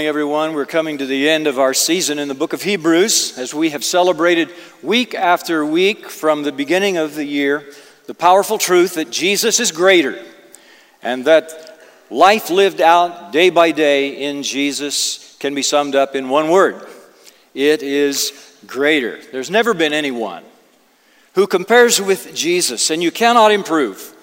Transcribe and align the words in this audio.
Morning, 0.00 0.08
everyone. 0.08 0.54
We're 0.54 0.64
coming 0.64 0.96
to 0.96 1.04
the 1.04 1.28
end 1.28 1.46
of 1.46 1.58
our 1.58 1.74
season 1.74 2.18
in 2.18 2.26
the 2.28 2.34
book 2.34 2.54
of 2.54 2.62
Hebrews 2.62 3.36
as 3.36 3.52
we 3.52 3.68
have 3.68 3.84
celebrated 3.84 4.50
week 4.82 5.14
after 5.14 5.62
week 5.62 6.08
from 6.08 6.42
the 6.42 6.52
beginning 6.52 6.96
of 6.96 7.14
the 7.14 7.24
year 7.26 7.70
the 8.06 8.14
powerful 8.14 8.56
truth 8.56 8.94
that 8.94 9.10
Jesus 9.10 9.60
is 9.60 9.70
greater 9.72 10.18
and 11.02 11.26
that 11.26 11.78
life 12.08 12.48
lived 12.48 12.80
out 12.80 13.30
day 13.30 13.50
by 13.50 13.72
day 13.72 14.26
in 14.26 14.42
Jesus 14.42 15.36
can 15.38 15.54
be 15.54 15.60
summed 15.60 15.94
up 15.94 16.16
in 16.16 16.30
one 16.30 16.48
word 16.48 16.80
it 17.52 17.82
is 17.82 18.56
greater. 18.66 19.20
There's 19.32 19.50
never 19.50 19.74
been 19.74 19.92
anyone 19.92 20.44
who 21.34 21.46
compares 21.46 22.00
with 22.00 22.34
Jesus, 22.34 22.88
and 22.88 23.02
you 23.02 23.10
cannot 23.10 23.52
improve 23.52 24.14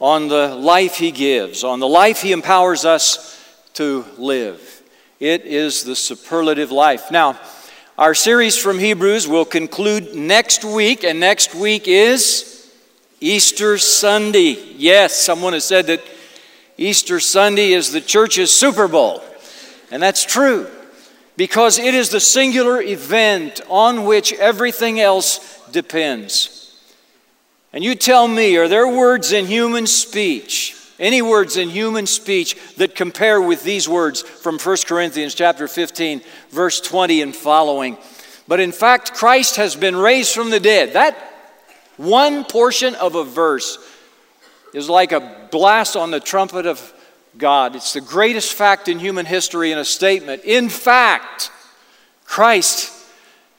on 0.00 0.26
the 0.26 0.56
life 0.56 0.96
he 0.96 1.12
gives, 1.12 1.62
on 1.62 1.78
the 1.78 1.86
life 1.86 2.20
he 2.20 2.32
empowers 2.32 2.84
us 2.84 3.40
to 3.74 4.04
live. 4.18 4.80
It 5.20 5.44
is 5.46 5.84
the 5.84 5.94
superlative 5.94 6.72
life. 6.72 7.10
Now, 7.10 7.38
our 7.96 8.14
series 8.14 8.56
from 8.56 8.80
Hebrews 8.80 9.28
will 9.28 9.44
conclude 9.44 10.14
next 10.14 10.64
week, 10.64 11.04
and 11.04 11.20
next 11.20 11.54
week 11.54 11.86
is 11.86 12.72
Easter 13.20 13.78
Sunday. 13.78 14.74
Yes, 14.76 15.16
someone 15.16 15.52
has 15.52 15.64
said 15.64 15.86
that 15.86 16.02
Easter 16.76 17.20
Sunday 17.20 17.72
is 17.72 17.92
the 17.92 18.00
church's 18.00 18.52
Super 18.52 18.88
Bowl, 18.88 19.22
and 19.92 20.02
that's 20.02 20.24
true 20.24 20.68
because 21.36 21.78
it 21.78 21.94
is 21.94 22.10
the 22.10 22.20
singular 22.20 22.82
event 22.82 23.60
on 23.68 24.04
which 24.04 24.32
everything 24.32 24.98
else 24.98 25.60
depends. 25.70 26.76
And 27.72 27.84
you 27.84 27.94
tell 27.94 28.26
me, 28.26 28.56
are 28.56 28.68
there 28.68 28.88
words 28.88 29.30
in 29.30 29.46
human 29.46 29.86
speech 29.86 30.76
any 30.98 31.22
words 31.22 31.56
in 31.56 31.68
human 31.68 32.06
speech 32.06 32.56
that 32.76 32.94
compare 32.94 33.40
with 33.40 33.64
these 33.64 33.88
words 33.88 34.22
from 34.22 34.58
1 34.58 34.76
Corinthians 34.86 35.34
chapter 35.34 35.68
15 35.68 36.22
verse 36.50 36.80
20 36.80 37.22
and 37.22 37.34
following. 37.34 37.98
But 38.46 38.60
in 38.60 38.72
fact 38.72 39.14
Christ 39.14 39.56
has 39.56 39.74
been 39.76 39.96
raised 39.96 40.34
from 40.34 40.50
the 40.50 40.60
dead. 40.60 40.92
That 40.92 41.16
one 41.96 42.44
portion 42.44 42.94
of 42.94 43.14
a 43.14 43.24
verse 43.24 43.78
is 44.72 44.88
like 44.88 45.12
a 45.12 45.48
blast 45.50 45.96
on 45.96 46.10
the 46.10 46.20
trumpet 46.20 46.66
of 46.66 46.92
God. 47.38 47.74
It's 47.74 47.92
the 47.92 48.00
greatest 48.00 48.52
fact 48.52 48.88
in 48.88 48.98
human 48.98 49.26
history 49.26 49.72
in 49.72 49.78
a 49.78 49.84
statement. 49.84 50.44
In 50.44 50.68
fact, 50.68 51.50
Christ 52.24 52.93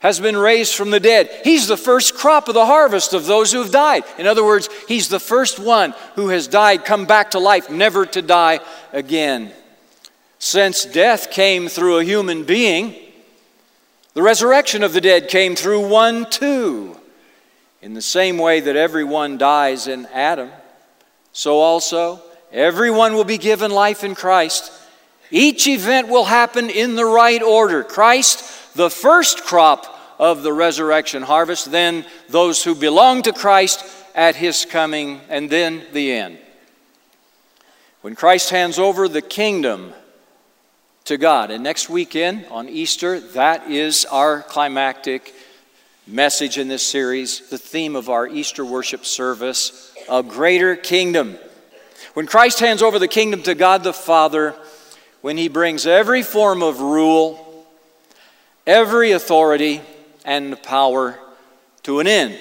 has 0.05 0.19
been 0.19 0.37
raised 0.37 0.75
from 0.75 0.91
the 0.91 0.99
dead. 0.99 1.31
He's 1.43 1.67
the 1.67 1.75
first 1.75 2.13
crop 2.13 2.47
of 2.47 2.53
the 2.53 2.67
harvest 2.67 3.13
of 3.13 3.25
those 3.25 3.51
who 3.51 3.63
have 3.63 3.71
died. 3.71 4.03
In 4.19 4.27
other 4.27 4.45
words, 4.45 4.69
he's 4.87 5.09
the 5.09 5.19
first 5.19 5.57
one 5.57 5.95
who 6.13 6.29
has 6.29 6.47
died, 6.47 6.85
come 6.85 7.07
back 7.07 7.31
to 7.31 7.39
life, 7.39 7.71
never 7.71 8.05
to 8.05 8.21
die 8.21 8.59
again. 8.93 9.51
Since 10.37 10.85
death 10.85 11.31
came 11.31 11.67
through 11.67 11.97
a 11.97 12.03
human 12.03 12.43
being, 12.43 12.93
the 14.13 14.21
resurrection 14.21 14.83
of 14.83 14.93
the 14.93 15.01
dead 15.01 15.27
came 15.27 15.55
through 15.55 15.87
one 15.89 16.29
too. 16.29 16.95
In 17.81 17.95
the 17.95 18.01
same 18.01 18.37
way 18.37 18.59
that 18.59 18.75
everyone 18.75 19.39
dies 19.39 19.87
in 19.87 20.05
Adam, 20.13 20.51
so 21.33 21.57
also 21.57 22.21
everyone 22.51 23.15
will 23.15 23.23
be 23.23 23.39
given 23.39 23.71
life 23.71 24.03
in 24.03 24.13
Christ. 24.13 24.71
Each 25.31 25.65
event 25.67 26.09
will 26.09 26.25
happen 26.25 26.69
in 26.69 26.93
the 26.93 27.05
right 27.05 27.41
order. 27.41 27.83
Christ, 27.83 28.75
the 28.75 28.91
first 28.91 29.43
crop 29.43 29.93
of 30.19 30.43
the 30.43 30.53
resurrection 30.53 31.23
harvest, 31.23 31.71
then 31.71 32.05
those 32.29 32.63
who 32.63 32.75
belong 32.75 33.21
to 33.23 33.33
Christ 33.33 33.85
at 34.15 34.35
his 34.35 34.65
coming, 34.65 35.21
and 35.29 35.49
then 35.49 35.83
the 35.91 36.11
end. 36.11 36.37
When 38.01 38.15
Christ 38.15 38.49
hands 38.49 38.79
over 38.79 39.07
the 39.07 39.21
kingdom 39.21 39.93
to 41.05 41.17
God, 41.17 41.51
and 41.51 41.63
next 41.63 41.89
weekend 41.89 42.45
on 42.49 42.69
Easter, 42.69 43.19
that 43.19 43.69
is 43.69 44.05
our 44.05 44.41
climactic 44.41 45.33
message 46.07 46.57
in 46.57 46.67
this 46.67 46.85
series, 46.85 47.49
the 47.49 47.57
theme 47.57 47.95
of 47.95 48.09
our 48.09 48.27
Easter 48.27 48.63
worship 48.63 49.05
service 49.05 49.91
a 50.09 50.23
greater 50.23 50.75
kingdom. 50.75 51.37
When 52.13 52.27
Christ 52.27 52.59
hands 52.59 52.81
over 52.81 52.99
the 52.99 53.07
kingdom 53.07 53.41
to 53.43 53.55
God 53.55 53.83
the 53.83 53.93
Father, 53.93 54.55
when 55.21 55.37
he 55.37 55.47
brings 55.47 55.87
every 55.87 56.21
form 56.21 56.61
of 56.61 56.79
rule, 56.79 57.65
every 58.67 59.11
authority, 59.11 59.81
and 60.25 60.61
power 60.63 61.17
to 61.83 61.99
an 61.99 62.07
end. 62.07 62.37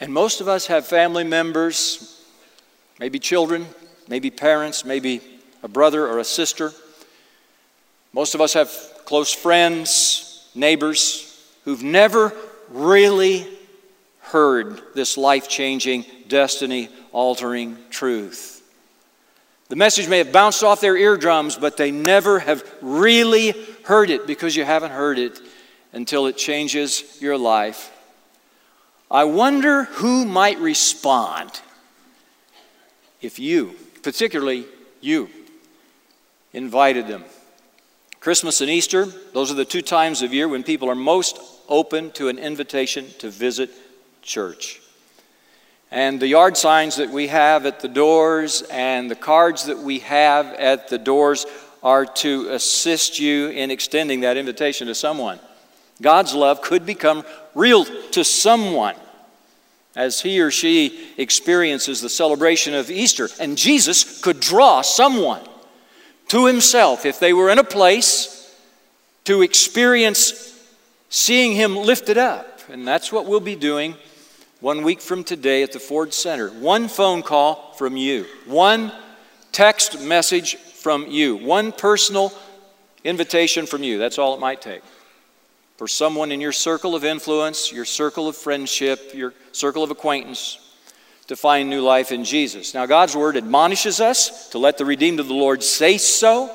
And 0.00 0.12
most 0.12 0.40
of 0.40 0.48
us 0.48 0.66
have 0.66 0.86
family 0.86 1.22
members, 1.22 2.24
maybe 2.98 3.18
children, 3.18 3.66
maybe 4.08 4.30
parents, 4.30 4.84
maybe 4.84 5.20
a 5.62 5.68
brother 5.68 6.06
or 6.06 6.18
a 6.18 6.24
sister. 6.24 6.72
Most 8.12 8.34
of 8.34 8.40
us 8.40 8.54
have 8.54 8.70
close 9.04 9.32
friends, 9.32 10.50
neighbors 10.54 11.30
who've 11.64 11.82
never 11.82 12.32
really 12.70 13.46
heard 14.20 14.80
this 14.94 15.16
life 15.16 15.48
changing, 15.48 16.04
destiny 16.28 16.88
altering 17.12 17.76
truth. 17.90 18.62
The 19.68 19.76
message 19.76 20.08
may 20.08 20.18
have 20.18 20.32
bounced 20.32 20.62
off 20.62 20.80
their 20.80 20.96
eardrums, 20.96 21.56
but 21.56 21.76
they 21.76 21.90
never 21.90 22.38
have 22.38 22.70
really 22.80 23.54
heard 23.84 24.10
it 24.10 24.26
because 24.26 24.54
you 24.54 24.64
haven't 24.64 24.92
heard 24.92 25.18
it 25.18 25.40
until 25.94 26.26
it 26.26 26.36
changes 26.36 27.18
your 27.20 27.38
life. 27.38 27.90
I 29.10 29.24
wonder 29.24 29.84
who 29.84 30.24
might 30.24 30.58
respond 30.58 31.60
if 33.20 33.38
you, 33.38 33.74
particularly 34.02 34.66
you, 35.00 35.30
invited 36.52 37.06
them. 37.06 37.24
Christmas 38.20 38.60
and 38.60 38.70
Easter, 38.70 39.06
those 39.32 39.50
are 39.50 39.54
the 39.54 39.64
two 39.64 39.82
times 39.82 40.22
of 40.22 40.34
year 40.34 40.48
when 40.48 40.62
people 40.62 40.90
are 40.90 40.94
most 40.94 41.38
open 41.68 42.10
to 42.12 42.28
an 42.28 42.38
invitation 42.38 43.06
to 43.18 43.30
visit 43.30 43.70
church. 44.22 44.80
And 45.90 46.18
the 46.18 46.26
yard 46.26 46.56
signs 46.56 46.96
that 46.96 47.10
we 47.10 47.28
have 47.28 47.66
at 47.66 47.80
the 47.80 47.88
doors 47.88 48.62
and 48.62 49.10
the 49.10 49.14
cards 49.14 49.66
that 49.66 49.78
we 49.78 50.00
have 50.00 50.46
at 50.54 50.88
the 50.88 50.98
doors 50.98 51.46
are 51.82 52.04
to 52.06 52.48
assist 52.50 53.20
you 53.20 53.48
in 53.48 53.70
extending 53.70 54.20
that 54.20 54.36
invitation 54.36 54.88
to 54.88 54.94
someone. 54.94 55.38
God's 56.02 56.34
love 56.34 56.62
could 56.62 56.84
become 56.84 57.24
real 57.54 57.84
to 58.12 58.24
someone 58.24 58.96
as 59.96 60.20
he 60.20 60.40
or 60.40 60.50
she 60.50 61.08
experiences 61.16 62.00
the 62.00 62.08
celebration 62.08 62.74
of 62.74 62.90
Easter. 62.90 63.28
And 63.38 63.56
Jesus 63.56 64.20
could 64.20 64.40
draw 64.40 64.82
someone 64.82 65.42
to 66.28 66.46
himself 66.46 67.06
if 67.06 67.20
they 67.20 67.32
were 67.32 67.50
in 67.50 67.58
a 67.58 67.64
place 67.64 68.54
to 69.24 69.42
experience 69.42 70.50
seeing 71.10 71.52
him 71.52 71.76
lifted 71.76 72.18
up. 72.18 72.60
And 72.70 72.86
that's 72.86 73.12
what 73.12 73.26
we'll 73.26 73.40
be 73.40 73.56
doing 73.56 73.94
one 74.60 74.82
week 74.82 75.00
from 75.00 75.22
today 75.22 75.62
at 75.62 75.72
the 75.72 75.78
Ford 75.78 76.12
Center. 76.12 76.48
One 76.48 76.88
phone 76.88 77.22
call 77.22 77.72
from 77.74 77.96
you, 77.96 78.26
one 78.46 78.90
text 79.52 80.00
message 80.00 80.56
from 80.56 81.06
you, 81.06 81.36
one 81.36 81.70
personal 81.70 82.32
invitation 83.04 83.66
from 83.66 83.82
you. 83.82 83.98
That's 83.98 84.18
all 84.18 84.34
it 84.34 84.40
might 84.40 84.60
take 84.60 84.82
for 85.76 85.88
someone 85.88 86.30
in 86.30 86.40
your 86.40 86.52
circle 86.52 86.94
of 86.94 87.04
influence, 87.04 87.72
your 87.72 87.84
circle 87.84 88.28
of 88.28 88.36
friendship, 88.36 89.12
your 89.14 89.34
circle 89.52 89.82
of 89.82 89.90
acquaintance 89.90 90.58
to 91.26 91.36
find 91.36 91.70
new 91.70 91.80
life 91.80 92.12
in 92.12 92.24
Jesus. 92.24 92.74
Now, 92.74 92.86
God's 92.86 93.16
Word 93.16 93.36
admonishes 93.36 94.00
us 94.00 94.50
to 94.50 94.58
let 94.58 94.78
the 94.78 94.84
redeemed 94.84 95.20
of 95.20 95.28
the 95.28 95.34
Lord 95.34 95.62
say 95.62 95.98
so. 95.98 96.54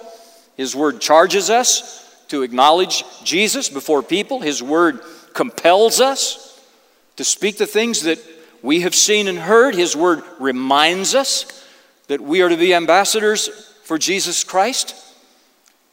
His 0.56 0.75
Word 0.75 1.01
charges 1.01 1.50
us 1.50 2.24
to 2.27 2.44
acknowledge 2.44 3.04
Jesus 3.24 3.68
before 3.68 4.04
people. 4.04 4.39
His 4.39 4.62
Word 4.62 5.01
compels 5.33 6.00
us 6.00 6.62
to 7.16 7.24
speak 7.24 7.57
the 7.57 7.66
things 7.66 8.04
that 8.04 8.19
we 8.62 8.81
have 8.81 8.94
seen 8.94 9.27
and 9.27 9.39
heard. 9.39 9.74
His 9.74 9.95
Word 9.95 10.21
reminds 10.39 11.16
us 11.16 11.66
that 12.07 12.21
we 12.21 12.42
are 12.42 12.50
to 12.50 12.57
be 12.57 12.74
ambassadors 12.74 13.48
for 13.83 13.98
Jesus 13.98 14.44
Christ. 14.44 14.95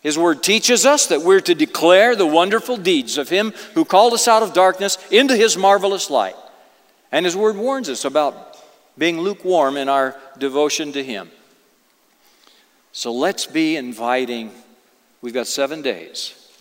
His 0.06 0.16
word 0.16 0.40
teaches 0.40 0.86
us 0.86 1.08
that 1.08 1.22
we're 1.22 1.40
to 1.40 1.54
declare 1.56 2.14
the 2.14 2.28
wonderful 2.28 2.76
deeds 2.76 3.18
of 3.18 3.28
Him 3.28 3.52
who 3.74 3.84
called 3.84 4.12
us 4.12 4.28
out 4.28 4.44
of 4.44 4.52
darkness 4.52 4.98
into 5.10 5.34
His 5.34 5.56
marvelous 5.56 6.10
light. 6.10 6.36
And 7.10 7.26
His 7.26 7.34
word 7.34 7.56
warns 7.56 7.90
us 7.90 8.04
about 8.04 8.56
being 8.96 9.18
lukewarm 9.18 9.76
in 9.76 9.88
our 9.88 10.16
devotion 10.38 10.92
to 10.92 11.02
Him. 11.02 11.28
So 12.92 13.12
let's 13.12 13.46
be 13.46 13.74
inviting. 13.74 14.52
We've 15.22 15.34
got 15.34 15.48
seven 15.48 15.82
days 15.82 16.52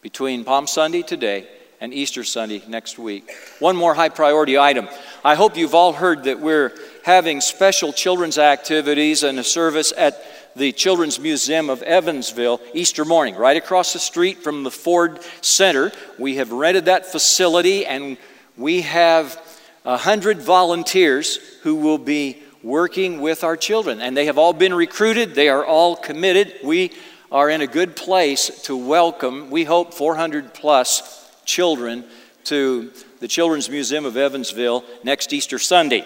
between 0.00 0.42
Palm 0.42 0.66
Sunday 0.66 1.02
today 1.02 1.46
and 1.82 1.92
Easter 1.92 2.24
Sunday 2.24 2.62
next 2.68 2.98
week. 2.98 3.30
One 3.58 3.76
more 3.76 3.92
high 3.92 4.08
priority 4.08 4.56
item. 4.56 4.88
I 5.22 5.34
hope 5.34 5.58
you've 5.58 5.74
all 5.74 5.92
heard 5.92 6.24
that 6.24 6.40
we're 6.40 6.72
having 7.04 7.42
special 7.42 7.92
children's 7.92 8.38
activities 8.38 9.24
and 9.24 9.38
a 9.38 9.44
service 9.44 9.92
at 9.94 10.24
the 10.56 10.72
Children's 10.72 11.18
Museum 11.18 11.68
of 11.68 11.82
Evansville 11.82 12.60
Easter 12.72 13.04
morning, 13.04 13.34
right 13.34 13.56
across 13.56 13.92
the 13.92 13.98
street 13.98 14.38
from 14.38 14.62
the 14.62 14.70
Ford 14.70 15.20
Center. 15.40 15.92
We 16.18 16.36
have 16.36 16.52
rented 16.52 16.84
that 16.84 17.06
facility 17.06 17.86
and 17.86 18.16
we 18.56 18.82
have 18.82 19.40
a 19.84 19.96
hundred 19.96 20.40
volunteers 20.40 21.36
who 21.62 21.74
will 21.74 21.98
be 21.98 22.42
working 22.62 23.20
with 23.20 23.44
our 23.44 23.56
children. 23.56 24.00
And 24.00 24.16
they 24.16 24.26
have 24.26 24.38
all 24.38 24.52
been 24.52 24.74
recruited, 24.74 25.34
they 25.34 25.48
are 25.48 25.64
all 25.64 25.96
committed. 25.96 26.54
We 26.62 26.92
are 27.30 27.50
in 27.50 27.60
a 27.60 27.66
good 27.66 27.96
place 27.96 28.62
to 28.62 28.76
welcome, 28.76 29.50
we 29.50 29.64
hope, 29.64 29.92
400 29.92 30.54
plus 30.54 31.30
children 31.44 32.04
to 32.44 32.92
the 33.20 33.28
Children's 33.28 33.68
Museum 33.68 34.04
of 34.04 34.16
Evansville 34.16 34.84
next 35.02 35.32
Easter 35.32 35.58
Sunday. 35.58 36.04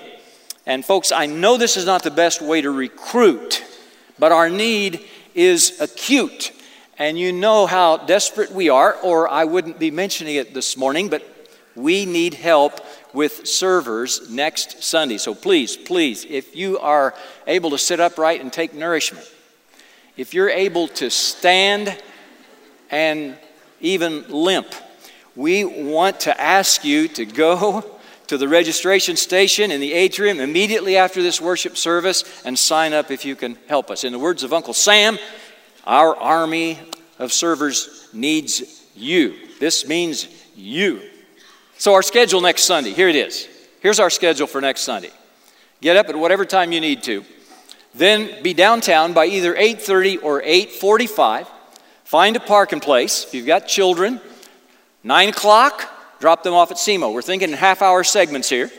And, 0.65 0.85
folks, 0.85 1.13
I 1.13 1.27
know 1.27 1.57
this 1.57 1.77
is 1.77 1.87
not 1.87 2.03
the 2.03 2.11
best 2.11 2.41
way 2.41 2.61
to 2.61 2.71
recruit, 2.71 3.63
but 4.19 4.33
our 4.33 4.51
need 4.51 5.05
is 5.35 5.81
acute. 5.81 6.53
And 6.99 7.19
you 7.19 7.33
know 7.33 7.67
how 7.67 7.97
desperate 7.97 8.51
we 8.51 8.69
are, 8.69 8.97
or 9.03 9.29
I 9.29 9.45
wouldn't 9.45 9.79
be 9.79 9.91
mentioning 9.91 10.35
it 10.35 10.53
this 10.53 10.77
morning, 10.77 11.09
but 11.09 11.23
we 11.77 12.07
need 12.07 12.35
help 12.35 12.81
with 13.15 13.47
servers 13.47 14.29
next 14.29 14.83
Sunday. 14.83 15.19
So 15.19 15.35
please, 15.35 15.77
please, 15.77 16.25
if 16.29 16.57
you 16.57 16.79
are 16.79 17.15
able 17.47 17.71
to 17.71 17.79
sit 17.79 18.01
upright 18.01 18.41
and 18.41 18.53
take 18.53 18.75
nourishment, 18.75 19.31
if 20.17 20.35
you're 20.35 20.51
able 20.51 20.89
to 20.89 21.09
stand 21.09 21.97
and 22.91 23.39
even 23.81 24.29
limp, 24.29 24.75
we 25.37 25.65
want 25.65 26.21
to 26.21 26.41
ask 26.41 26.85
you 26.85 27.07
to 27.09 27.25
go 27.25 27.98
to 28.29 28.39
the 28.39 28.49
registration 28.49 29.17
station 29.17 29.71
in 29.71 29.81
the 29.81 29.93
atrium 29.93 30.39
immediately 30.39 30.97
after 30.97 31.23
this 31.23 31.41
worship 31.41 31.77
service 31.77 32.43
and 32.45 32.59
sign 32.59 32.93
up 32.93 33.11
if 33.11 33.25
you 33.25 33.35
can 33.35 33.59
help 33.69 33.91
us. 33.91 34.05
In 34.05 34.13
the 34.13 34.19
words 34.19 34.43
of 34.43 34.53
Uncle 34.53 34.75
Sam, 34.75 35.19
our 35.85 36.15
army 36.15 36.79
of 37.19 37.33
servers 37.33 38.09
needs 38.13 38.85
you. 38.95 39.35
This 39.59 39.89
means 39.89 40.29
you. 40.55 41.01
So 41.79 41.95
our 41.95 42.03
schedule 42.03 42.41
next 42.41 42.65
Sunday, 42.65 42.93
here 42.93 43.09
it 43.09 43.17
is. 43.17 43.49
Here's 43.81 44.01
our 44.01 44.11
schedule 44.11 44.47
for 44.47 44.61
next 44.61 44.83
Sunday. 44.83 45.11
Get 45.81 45.97
up 45.97 46.09
at 46.09 46.17
whatever 46.17 46.45
time 46.45 46.73
you 46.73 46.81
need 46.81 47.03
to. 47.05 47.25
Then 47.95 48.43
be 48.43 48.53
downtown 48.53 49.15
by 49.15 49.27
either 49.27 49.55
8:30 49.55 50.19
or 50.23 50.43
8:45. 50.43 51.47
Find 52.05 52.37
a 52.37 52.41
parking 52.41 52.81
place. 52.81 53.25
If 53.25 53.35
you've 53.35 53.47
got 53.47 53.69
children, 53.69 54.21
9 55.03 55.29
o'clock, 55.31 55.98
drop 56.21 56.43
them 56.43 56.55
off 56.55 56.71
at 56.71 56.77
cMoe. 56.77 57.13
We're 57.13 57.23
thinking 57.23 57.53
half 57.53 57.83
hour 57.83 58.05
segments 58.05 58.49
here. 58.49 58.71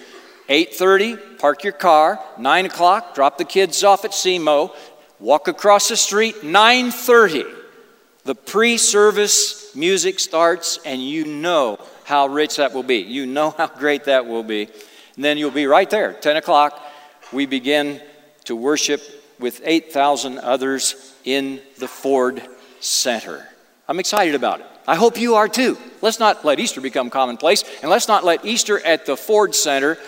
8.30, 0.50 1.40
park 1.40 1.64
your 1.64 1.74
car. 1.74 2.20
9 2.38 2.66
o'clock, 2.66 3.14
drop 3.14 3.38
the 3.38 3.46
kids 3.46 3.84
off 3.84 4.04
at 4.06 4.12
cMoe. 4.12 4.76
Walk 5.20 5.48
across 5.48 5.90
the 5.90 5.98
street. 5.98 6.38
9.30, 6.38 7.56
the 8.24 8.36
pre-service 8.36 9.76
music 9.76 10.20
starts 10.20 10.80
and 10.86 11.02
you 11.04 11.26
know 11.26 11.80
how 12.06 12.28
rich 12.28 12.56
that 12.58 12.74
will 12.74 12.84
be. 12.84 12.98
You 12.98 13.26
know 13.26 13.52
how 13.58 13.68
great 13.68 14.06
that 14.06 14.26
will 14.26 14.44
be. 14.44 14.64
And 15.16 15.24
then 15.24 15.38
you'll 15.38 15.52
be 15.52 15.68
right 15.68 15.90
there. 15.90 16.14
10 16.14 16.38
o'clock, 16.38 16.82
we 17.32 17.46
begin 17.46 18.02
to 18.46 18.56
worship 18.56 19.02
with 19.40 19.62
8,000 19.64 20.40
others 20.40 21.16
in 21.24 21.62
the 21.78 21.88
Ford 21.88 22.42
Center. 22.80 23.48
I'm 23.88 24.00
excited 24.00 24.36
about 24.36 24.62
it. 24.62 24.66
I 24.90 24.96
hope 24.96 25.20
you 25.20 25.36
are 25.36 25.48
too. 25.48 25.78
Let's 26.02 26.20
not 26.20 26.44
let 26.44 26.60
Easter 26.60 26.82
become 26.82 27.12
commonplace, 27.12 27.64
and 27.84 27.92
let's 27.92 28.08
not 28.08 28.24
let 28.24 28.44
Easter 28.44 28.80
at 28.80 29.06
the 29.06 29.16
Ford 29.16 29.54
Center 29.54 30.00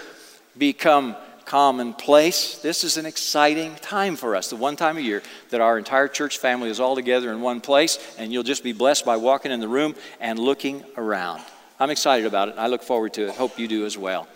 become 0.57 1.16
commonplace. 1.45 2.57
This 2.63 2.83
is 2.83 2.98
an 2.98 3.06
exciting 3.06 3.75
time 3.75 4.16
for 4.16 4.36
us, 4.36 4.50
the 4.50 4.56
one 4.56 4.75
time 4.75 4.98
a 4.98 5.01
year 5.01 5.22
that 5.51 5.62
our 5.62 5.78
entire 5.78 6.07
church 6.07 6.39
family 6.39 6.72
is 6.72 6.80
all 6.80 6.95
together 6.95 7.31
in 7.31 7.42
one 7.42 7.62
place, 7.62 8.00
and 8.18 8.33
you'll 8.33 8.42
just 8.42 8.63
be 8.63 8.74
blessed 8.74 9.06
by 9.06 9.18
walking 9.18 9.51
in 9.51 9.60
the 9.60 9.68
room 9.68 9.94
and 10.19 10.39
looking 10.39 10.83
around. 10.98 11.44
I'm 11.80 11.92
excited 11.92 12.25
about 12.25 12.50
it. 12.50 12.56
I 12.57 12.66
look 12.66 12.81
forward 12.81 13.13
to 13.13 13.28
it. 13.28 13.36
Hope 13.36 13.60
you 13.60 13.68
do 13.68 13.86
as 13.86 14.00
well. 14.00 14.28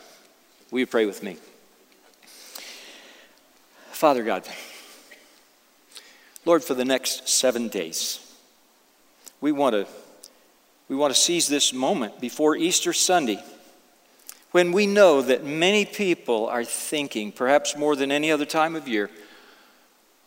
Will 0.70 0.78
you 0.78 0.86
pray 0.86 1.08
with 1.08 1.24
me? 1.24 1.38
Father 3.90 4.24
God, 4.24 4.48
Lord, 6.46 6.64
for 6.64 6.76
the 6.76 6.86
next 6.86 7.28
seven 7.28 7.68
days, 7.68 8.20
we 9.42 9.52
want 9.52 9.74
to 9.74 9.88
we 10.88 10.96
want 10.96 11.14
to 11.14 11.20
seize 11.20 11.48
this 11.48 11.74
moment 11.74 12.20
before 12.20 12.56
Easter 12.56 12.94
Sunday 12.94 13.44
when 14.52 14.72
we 14.72 14.86
know 14.86 15.22
that 15.22 15.44
many 15.44 15.84
people 15.84 16.48
are 16.48 16.64
thinking, 16.64 17.32
perhaps 17.32 17.76
more 17.76 17.96
than 17.96 18.12
any 18.12 18.32
other 18.32 18.46
time 18.46 18.76
of 18.76 18.88
year, 18.88 19.10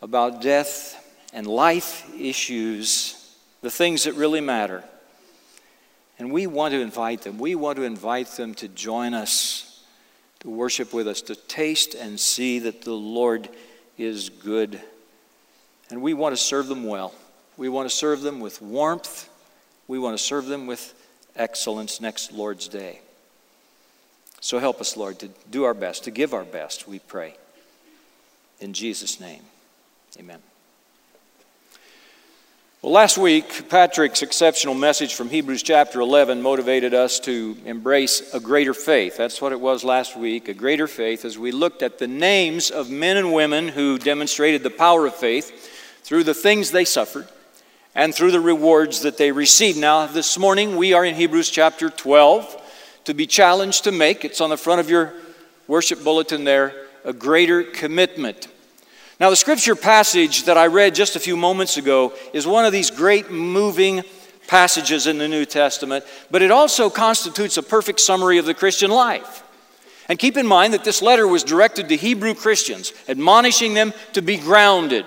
about 0.01 0.41
death 0.41 0.95
and 1.33 1.47
life 1.47 2.07
issues, 2.19 3.35
the 3.61 3.71
things 3.71 4.03
that 4.03 4.13
really 4.13 4.41
matter. 4.41 4.83
And 6.19 6.31
we 6.31 6.45
want 6.45 6.73
to 6.73 6.81
invite 6.81 7.21
them. 7.21 7.39
We 7.39 7.55
want 7.55 7.77
to 7.77 7.83
invite 7.83 8.27
them 8.31 8.53
to 8.55 8.67
join 8.67 9.13
us, 9.13 9.83
to 10.41 10.49
worship 10.49 10.93
with 10.93 11.07
us, 11.07 11.21
to 11.23 11.35
taste 11.35 11.95
and 11.95 12.19
see 12.19 12.59
that 12.59 12.81
the 12.81 12.93
Lord 12.93 13.47
is 13.97 14.27
good. 14.27 14.81
And 15.89 16.01
we 16.01 16.13
want 16.13 16.35
to 16.35 16.41
serve 16.41 16.67
them 16.67 16.83
well. 16.83 17.15
We 17.55 17.69
want 17.69 17.89
to 17.89 17.95
serve 17.95 18.21
them 18.21 18.41
with 18.41 18.61
warmth 18.61 19.28
we 19.89 19.97
want 19.97 20.15
to 20.15 20.23
serve 20.23 20.45
them 20.45 20.67
with 20.67 20.93
excellence 21.35 21.99
next 21.99 22.31
Lord's 22.31 22.67
Day. 22.67 23.01
So 24.39 24.59
help 24.59 24.79
us, 24.79 24.95
Lord, 24.95 25.19
to 25.19 25.29
do 25.49 25.63
our 25.63 25.73
best, 25.73 26.03
to 26.03 26.11
give 26.11 26.33
our 26.33 26.45
best, 26.45 26.87
we 26.87 26.99
pray. 26.99 27.35
In 28.61 28.71
Jesus' 28.71 29.19
name, 29.19 29.41
amen. 30.17 30.39
Well, 32.83 32.93
last 32.93 33.17
week, 33.17 33.67
Patrick's 33.67 34.21
exceptional 34.21 34.75
message 34.75 35.15
from 35.15 35.27
Hebrews 35.27 35.63
chapter 35.63 35.99
11 36.01 36.41
motivated 36.41 36.93
us 36.93 37.19
to 37.21 37.57
embrace 37.65 38.33
a 38.33 38.39
greater 38.39 38.75
faith. 38.75 39.17
That's 39.17 39.41
what 39.41 39.51
it 39.51 39.59
was 39.59 39.83
last 39.83 40.15
week, 40.15 40.47
a 40.47 40.53
greater 40.53 40.87
faith, 40.87 41.25
as 41.25 41.37
we 41.37 41.51
looked 41.51 41.81
at 41.81 41.97
the 41.97 42.07
names 42.07 42.69
of 42.69 42.91
men 42.91 43.17
and 43.17 43.33
women 43.33 43.67
who 43.67 43.97
demonstrated 43.97 44.61
the 44.61 44.69
power 44.69 45.07
of 45.07 45.15
faith 45.15 46.03
through 46.03 46.25
the 46.25 46.35
things 46.35 46.69
they 46.69 46.85
suffered 46.85 47.27
and 47.99 48.15
through 48.15 48.31
the 48.31 48.39
rewards 48.39 49.01
that 49.01 49.17
they 49.17 49.29
receive. 49.29 49.75
Now, 49.75 50.05
this 50.05 50.39
morning 50.39 50.77
we 50.77 50.93
are 50.93 51.03
in 51.03 51.15
Hebrews 51.15 51.49
chapter 51.49 51.89
12 51.89 53.01
to 53.03 53.13
be 53.13 53.27
challenged 53.27 53.83
to 53.83 53.91
make, 53.91 54.23
it's 54.23 54.39
on 54.39 54.49
the 54.49 54.55
front 54.55 54.79
of 54.79 54.89
your 54.89 55.13
worship 55.67 56.01
bulletin 56.01 56.45
there, 56.45 56.73
a 57.03 57.11
greater 57.11 57.61
commitment. 57.61 58.47
Now, 59.19 59.29
the 59.29 59.35
scripture 59.35 59.75
passage 59.75 60.43
that 60.43 60.57
I 60.57 60.67
read 60.67 60.95
just 60.95 61.17
a 61.17 61.19
few 61.19 61.35
moments 61.35 61.75
ago 61.75 62.13
is 62.31 62.47
one 62.47 62.63
of 62.63 62.71
these 62.71 62.89
great 62.89 63.31
moving 63.31 64.03
passages 64.47 65.05
in 65.05 65.17
the 65.17 65.27
New 65.27 65.43
Testament, 65.43 66.05
but 66.31 66.41
it 66.41 66.51
also 66.51 66.89
constitutes 66.89 67.57
a 67.57 67.63
perfect 67.63 67.99
summary 67.99 68.37
of 68.37 68.45
the 68.45 68.53
Christian 68.53 68.91
life. 68.91 69.43
And 70.07 70.17
keep 70.17 70.37
in 70.37 70.47
mind 70.47 70.73
that 70.73 70.85
this 70.85 71.01
letter 71.01 71.27
was 71.27 71.43
directed 71.43 71.89
to 71.89 71.97
Hebrew 71.97 72.33
Christians, 72.33 72.93
admonishing 73.09 73.73
them 73.73 73.91
to 74.13 74.21
be 74.21 74.37
grounded 74.37 75.05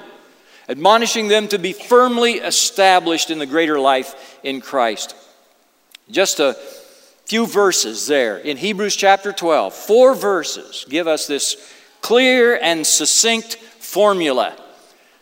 admonishing 0.73 1.29
them 1.29 1.49
to 1.49 1.59
be 1.59 1.75
firmly 1.75 2.33
established 2.33 3.31
in 3.31 3.39
the 3.39 3.45
greater 3.45 3.79
life 3.79 4.41
in 4.43 4.59
Christ. 4.59 5.15
Just 6.11 6.41
a 6.41 6.55
few 7.27 7.47
verses 7.47 8.07
there 8.07 8.39
in 8.39 8.57
Hebrews 8.57 8.97
chapter 8.97 9.33
12, 9.33 9.75
four 9.75 10.15
verses 10.15 10.87
give 10.89 11.07
us 11.07 11.27
this 11.27 11.75
clear 12.01 12.59
and 12.61 12.87
succinct 12.87 13.57
formula 13.57 14.57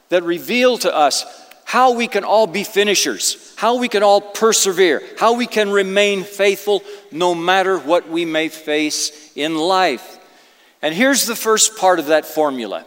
that 0.08 0.22
reveal 0.22 0.78
to 0.78 0.96
us 0.96 1.24
how 1.64 1.94
we 1.94 2.06
can 2.06 2.22
all 2.22 2.46
be 2.46 2.62
finishers, 2.62 3.52
how 3.56 3.76
we 3.76 3.88
can 3.88 4.04
all 4.04 4.20
persevere, 4.20 5.02
how 5.18 5.34
we 5.34 5.48
can 5.48 5.68
remain 5.68 6.22
faithful 6.22 6.84
no 7.10 7.34
matter 7.34 7.76
what 7.76 8.08
we 8.08 8.24
may 8.24 8.48
face 8.48 9.32
in 9.34 9.56
life. 9.56 10.18
And 10.80 10.94
here's 10.94 11.26
the 11.26 11.34
first 11.36 11.76
part 11.76 11.98
of 11.98 12.06
that 12.06 12.24
formula 12.24 12.86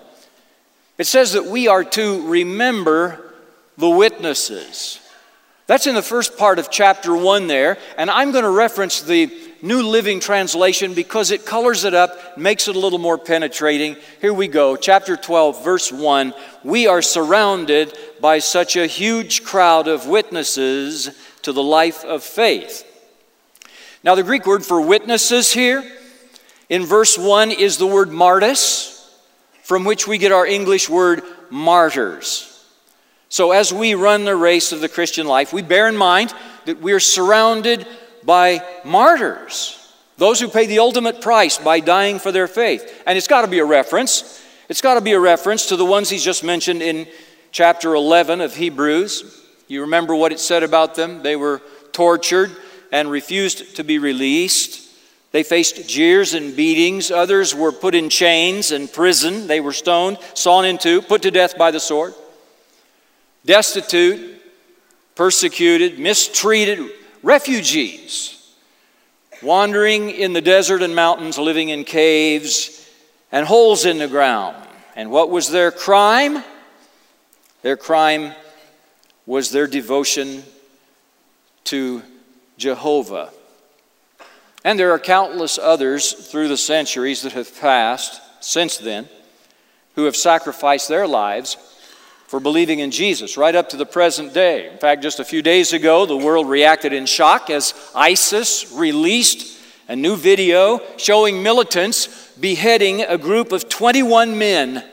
it 0.97 1.05
says 1.05 1.33
that 1.33 1.45
we 1.45 1.67
are 1.67 1.83
to 1.83 2.27
remember 2.27 3.33
the 3.77 3.89
witnesses. 3.89 4.99
That's 5.65 5.87
in 5.87 5.95
the 5.95 6.01
first 6.01 6.37
part 6.37 6.59
of 6.59 6.69
chapter 6.69 7.15
1 7.15 7.47
there, 7.47 7.77
and 7.97 8.09
I'm 8.09 8.31
going 8.31 8.43
to 8.43 8.49
reference 8.49 9.01
the 9.01 9.31
New 9.61 9.81
Living 9.81 10.19
Translation 10.19 10.93
because 10.93 11.31
it 11.31 11.45
colors 11.45 11.85
it 11.85 11.93
up, 11.93 12.37
makes 12.37 12.67
it 12.67 12.75
a 12.75 12.79
little 12.79 12.99
more 12.99 13.17
penetrating. 13.17 13.95
Here 14.19 14.33
we 14.33 14.49
go, 14.49 14.75
chapter 14.75 15.15
12, 15.15 15.63
verse 15.63 15.91
1. 15.91 16.33
We 16.65 16.87
are 16.87 17.01
surrounded 17.01 17.97
by 18.19 18.39
such 18.39 18.75
a 18.75 18.87
huge 18.87 19.43
crowd 19.43 19.87
of 19.87 20.05
witnesses 20.05 21.17
to 21.43 21.53
the 21.53 21.63
life 21.63 22.03
of 22.03 22.23
faith. 22.23 22.85
Now, 24.03 24.15
the 24.15 24.23
Greek 24.23 24.45
word 24.45 24.65
for 24.65 24.81
witnesses 24.81 25.53
here 25.53 25.81
in 26.67 26.85
verse 26.85 27.17
1 27.17 27.51
is 27.51 27.77
the 27.77 27.87
word 27.87 28.11
martis 28.11 28.92
from 29.63 29.85
which 29.85 30.07
we 30.07 30.17
get 30.17 30.31
our 30.31 30.45
English 30.45 30.89
word 30.89 31.23
martyrs. 31.49 32.49
So, 33.29 33.51
as 33.51 33.73
we 33.73 33.95
run 33.95 34.25
the 34.25 34.35
race 34.35 34.71
of 34.71 34.81
the 34.81 34.89
Christian 34.89 35.25
life, 35.25 35.51
we 35.51 35.63
bear 35.63 35.87
in 35.87 35.97
mind 35.97 36.33
that 36.65 36.79
we 36.81 36.93
are 36.93 36.99
surrounded 36.99 37.87
by 38.23 38.63
martyrs, 38.85 39.91
those 40.17 40.39
who 40.39 40.47
pay 40.47 40.67
the 40.67 40.79
ultimate 40.79 41.19
price 41.19 41.57
by 41.57 41.79
dying 41.79 42.19
for 42.19 42.31
their 42.31 42.47
faith. 42.47 43.03
And 43.07 43.17
it's 43.17 43.27
got 43.27 43.41
to 43.41 43.47
be 43.47 43.59
a 43.59 43.65
reference. 43.65 44.39
It's 44.69 44.81
got 44.81 44.95
to 44.95 45.01
be 45.01 45.13
a 45.13 45.19
reference 45.19 45.65
to 45.67 45.75
the 45.75 45.85
ones 45.85 46.09
he's 46.09 46.23
just 46.23 46.43
mentioned 46.43 46.81
in 46.81 47.07
chapter 47.51 47.95
11 47.95 48.41
of 48.41 48.55
Hebrews. 48.55 49.41
You 49.67 49.81
remember 49.81 50.15
what 50.15 50.31
it 50.31 50.39
said 50.39 50.63
about 50.63 50.95
them? 50.95 51.23
They 51.23 51.35
were 51.35 51.61
tortured 51.91 52.51
and 52.91 53.09
refused 53.09 53.77
to 53.77 53.83
be 53.83 53.97
released. 53.97 54.87
They 55.33 55.43
faced 55.43 55.89
jeers 55.89 56.33
and 56.33 56.55
beatings. 56.55 57.11
Others 57.11 57.53
were 57.53 57.73
put 57.73 57.95
in 57.95 58.09
chains 58.09 58.71
and 58.71 58.91
prison. 58.91 59.47
They 59.47 59.59
were 59.59 59.73
stoned, 59.73 60.19
sawn 60.33 60.63
in 60.63 60.77
two, 60.77 61.01
put 61.01 61.23
to 61.23 61.31
death 61.31 61.57
by 61.57 61.71
the 61.71 61.81
sword. 61.81 62.13
Destitute, 63.43 64.41
persecuted, 65.15 65.99
mistreated 65.99 66.89
refugees 67.21 68.33
wandering 69.43 70.09
in 70.09 70.33
the 70.33 70.41
desert 70.41 70.81
and 70.81 70.95
mountains, 70.95 71.37
living 71.37 71.69
in 71.69 71.83
caves 71.83 72.89
and 73.31 73.45
holes 73.45 73.85
in 73.85 73.97
the 73.97 74.07
ground. 74.07 74.55
And 74.95 75.11
what 75.11 75.29
was 75.29 75.49
their 75.49 75.71
crime? 75.71 76.43
Their 77.61 77.77
crime 77.77 78.33
was 79.25 79.51
their 79.51 79.67
devotion 79.67 80.43
to 81.65 82.01
Jehovah. 82.57 83.31
And 84.63 84.79
there 84.79 84.91
are 84.91 84.99
countless 84.99 85.57
others 85.57 86.13
through 86.13 86.47
the 86.47 86.57
centuries 86.57 87.21
that 87.23 87.33
have 87.33 87.59
passed 87.59 88.21
since 88.43 88.77
then 88.77 89.09
who 89.95 90.05
have 90.05 90.15
sacrificed 90.15 90.87
their 90.87 91.07
lives 91.07 91.57
for 92.27 92.39
believing 92.39 92.79
in 92.79 92.89
Jesus 92.89 93.37
right 93.37 93.53
up 93.53 93.69
to 93.69 93.77
the 93.77 93.85
present 93.85 94.33
day. 94.33 94.71
In 94.71 94.77
fact, 94.77 95.03
just 95.03 95.19
a 95.19 95.25
few 95.25 95.41
days 95.41 95.73
ago, 95.73 96.05
the 96.05 96.17
world 96.17 96.49
reacted 96.49 96.93
in 96.93 97.05
shock 97.05 97.49
as 97.49 97.73
ISIS 97.93 98.71
released 98.73 99.59
a 99.87 99.95
new 99.95 100.15
video 100.15 100.81
showing 100.97 101.43
militants 101.43 102.31
beheading 102.39 103.01
a 103.01 103.17
group 103.17 103.51
of 103.51 103.69
21 103.69 104.37
men. 104.37 104.83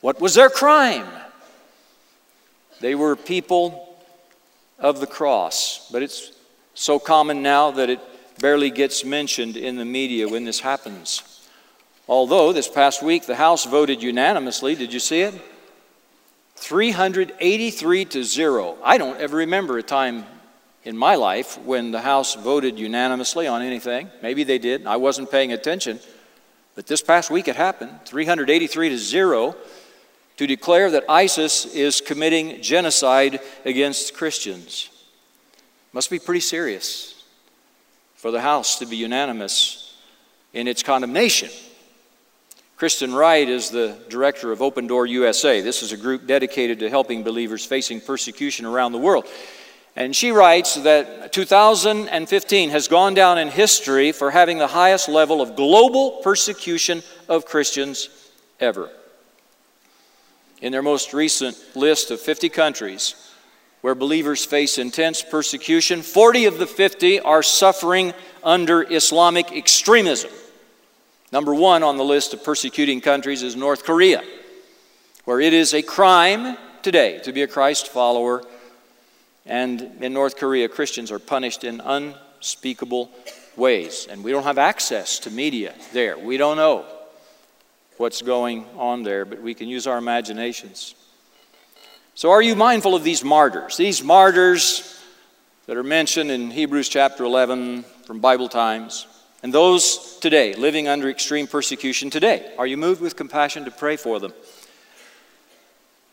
What 0.00 0.20
was 0.20 0.34
their 0.34 0.48
crime? 0.48 1.06
They 2.80 2.94
were 2.94 3.16
people 3.16 3.98
of 4.78 5.00
the 5.00 5.06
cross, 5.06 5.88
but 5.90 6.02
it's 6.02 6.32
so 6.74 6.98
common 6.98 7.42
now 7.42 7.72
that 7.72 7.90
it 7.90 8.00
barely 8.38 8.70
gets 8.70 9.04
mentioned 9.04 9.56
in 9.56 9.76
the 9.76 9.84
media 9.84 10.28
when 10.28 10.44
this 10.44 10.60
happens. 10.60 11.22
Although 12.08 12.52
this 12.52 12.68
past 12.68 13.02
week 13.02 13.26
the 13.26 13.36
House 13.36 13.64
voted 13.64 14.02
unanimously, 14.02 14.74
did 14.74 14.92
you 14.92 15.00
see 15.00 15.20
it? 15.22 15.34
383 16.56 18.04
to 18.06 18.24
0. 18.24 18.78
I 18.82 18.98
don't 18.98 19.20
ever 19.20 19.38
remember 19.38 19.78
a 19.78 19.82
time 19.82 20.24
in 20.84 20.96
my 20.96 21.14
life 21.14 21.58
when 21.58 21.90
the 21.90 22.00
House 22.00 22.34
voted 22.34 22.78
unanimously 22.78 23.46
on 23.46 23.62
anything. 23.62 24.10
Maybe 24.22 24.44
they 24.44 24.58
did. 24.58 24.86
I 24.86 24.96
wasn't 24.96 25.30
paying 25.30 25.52
attention. 25.52 25.98
But 26.74 26.86
this 26.86 27.02
past 27.02 27.30
week 27.30 27.48
it 27.48 27.56
happened 27.56 28.00
383 28.04 28.90
to 28.90 28.98
0 28.98 29.56
to 30.36 30.46
declare 30.46 30.90
that 30.90 31.04
ISIS 31.08 31.64
is 31.66 32.00
committing 32.00 32.60
genocide 32.60 33.40
against 33.64 34.14
Christians. 34.14 34.90
Must 35.92 36.10
be 36.10 36.18
pretty 36.18 36.40
serious 36.40 37.13
for 38.24 38.30
the 38.30 38.40
House 38.40 38.78
to 38.78 38.86
be 38.86 38.96
unanimous 38.96 39.94
in 40.54 40.66
its 40.66 40.82
condemnation. 40.82 41.50
Kristin 42.78 43.14
Wright 43.14 43.46
is 43.46 43.68
the 43.68 43.98
director 44.08 44.50
of 44.50 44.62
Open 44.62 44.86
Door 44.86 45.08
USA. 45.08 45.60
This 45.60 45.82
is 45.82 45.92
a 45.92 45.98
group 45.98 46.26
dedicated 46.26 46.78
to 46.78 46.88
helping 46.88 47.22
believers 47.22 47.66
facing 47.66 48.00
persecution 48.00 48.64
around 48.64 48.92
the 48.92 48.98
world. 48.98 49.26
And 49.94 50.16
she 50.16 50.30
writes 50.30 50.74
that 50.76 51.34
2015 51.34 52.70
has 52.70 52.88
gone 52.88 53.12
down 53.12 53.36
in 53.36 53.48
history 53.48 54.10
for 54.10 54.30
having 54.30 54.56
the 54.56 54.68
highest 54.68 55.10
level 55.10 55.42
of 55.42 55.54
global 55.54 56.22
persecution 56.22 57.02
of 57.28 57.44
Christians 57.44 58.08
ever. 58.58 58.88
In 60.62 60.72
their 60.72 60.80
most 60.80 61.12
recent 61.12 61.58
list 61.76 62.10
of 62.10 62.22
50 62.22 62.48
countries, 62.48 63.23
where 63.84 63.94
believers 63.94 64.46
face 64.46 64.78
intense 64.78 65.22
persecution. 65.22 66.00
40 66.00 66.46
of 66.46 66.56
the 66.56 66.66
50 66.66 67.20
are 67.20 67.42
suffering 67.42 68.14
under 68.42 68.82
Islamic 68.90 69.52
extremism. 69.52 70.30
Number 71.30 71.54
one 71.54 71.82
on 71.82 71.98
the 71.98 72.02
list 72.02 72.32
of 72.32 72.42
persecuting 72.42 73.02
countries 73.02 73.42
is 73.42 73.56
North 73.56 73.84
Korea, 73.84 74.24
where 75.26 75.38
it 75.38 75.52
is 75.52 75.74
a 75.74 75.82
crime 75.82 76.56
today 76.82 77.20
to 77.24 77.32
be 77.34 77.42
a 77.42 77.46
Christ 77.46 77.88
follower. 77.88 78.42
And 79.44 79.82
in 80.00 80.14
North 80.14 80.38
Korea, 80.38 80.66
Christians 80.70 81.12
are 81.12 81.18
punished 81.18 81.62
in 81.62 81.82
unspeakable 81.82 83.10
ways. 83.54 84.06
And 84.10 84.24
we 84.24 84.30
don't 84.30 84.44
have 84.44 84.56
access 84.56 85.18
to 85.18 85.30
media 85.30 85.74
there. 85.92 86.16
We 86.16 86.38
don't 86.38 86.56
know 86.56 86.86
what's 87.98 88.22
going 88.22 88.64
on 88.78 89.02
there, 89.02 89.26
but 89.26 89.42
we 89.42 89.52
can 89.52 89.68
use 89.68 89.86
our 89.86 89.98
imaginations. 89.98 90.94
So, 92.16 92.30
are 92.30 92.40
you 92.40 92.54
mindful 92.54 92.94
of 92.94 93.02
these 93.02 93.24
martyrs? 93.24 93.76
These 93.76 94.04
martyrs 94.04 95.02
that 95.66 95.76
are 95.76 95.82
mentioned 95.82 96.30
in 96.30 96.52
Hebrews 96.52 96.88
chapter 96.88 97.24
11 97.24 97.82
from 98.06 98.20
Bible 98.20 98.48
times, 98.48 99.08
and 99.42 99.52
those 99.52 100.16
today 100.20 100.54
living 100.54 100.86
under 100.86 101.10
extreme 101.10 101.48
persecution 101.48 102.10
today. 102.10 102.54
Are 102.56 102.68
you 102.68 102.76
moved 102.76 103.00
with 103.00 103.16
compassion 103.16 103.64
to 103.64 103.72
pray 103.72 103.96
for 103.96 104.20
them? 104.20 104.32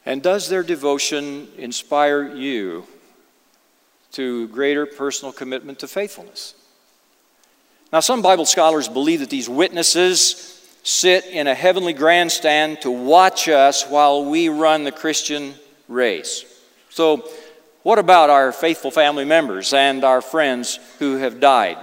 And 0.04 0.24
does 0.24 0.50
their 0.50 0.64
devotion 0.64 1.48
inspire 1.56 2.36
you 2.36 2.88
to 4.14 4.48
greater 4.48 4.88
personal 4.88 5.32
commitment 5.32 5.78
to 5.80 5.88
faithfulness? 5.88 6.56
Now, 7.94 8.00
some 8.00 8.24
Bible 8.24 8.48
scholars 8.48 8.90
believe 8.90 9.20
that 9.20 9.30
these 9.30 9.48
witnesses 9.48 10.68
sit 10.82 11.28
in 11.28 11.46
a 11.46 11.54
heavenly 11.54 11.94
grandstand 11.94 12.82
to 12.82 12.90
watch 12.90 13.48
us 13.48 13.86
while 13.88 14.26
we 14.26 14.50
run 14.50 14.84
the 14.84 14.92
Christian 14.92 15.54
race. 15.92 16.46
So, 16.90 17.30
what 17.84 18.00
about 18.00 18.30
our 18.30 18.52
faithful 18.52 18.92
family 18.92 19.26
members 19.26 19.74
and 19.74 20.04
our 20.04 20.22
friends 20.22 20.80
who 21.00 21.18
have 21.18 21.40
died 21.40 21.78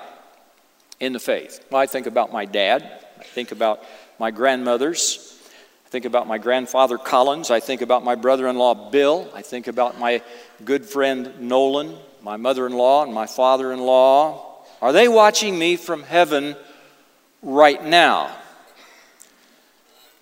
in 1.00 1.12
the 1.12 1.18
faith? 1.18 1.64
Well, 1.70 1.80
I 1.80 1.86
think 1.86 2.06
about 2.06 2.32
my 2.32 2.44
dad, 2.44 3.04
I 3.18 3.24
think 3.24 3.50
about 3.50 3.82
my 4.18 4.30
grandmothers, 4.30 5.36
I 5.86 5.88
think 5.88 6.04
about 6.04 6.28
my 6.28 6.38
grandfather 6.38 6.98
Collins, 6.98 7.50
I 7.50 7.60
think 7.60 7.82
about 7.82 8.04
my 8.04 8.14
brother 8.14 8.46
in 8.46 8.56
law 8.56 8.90
Bill, 8.90 9.28
I 9.34 9.42
think 9.42 9.66
about 9.66 9.98
my 9.98 10.22
good 10.64 10.84
friend 10.84 11.40
Nolan, 11.40 11.96
my 12.22 12.36
mother 12.36 12.66
in 12.66 12.74
law, 12.74 13.02
and 13.02 13.12
my 13.12 13.26
father 13.26 13.72
in 13.72 13.80
law. 13.80 14.64
Are 14.80 14.92
they 14.92 15.08
watching 15.08 15.58
me 15.58 15.76
from 15.76 16.04
heaven 16.04 16.54
right 17.42 17.82
now? 17.82 18.30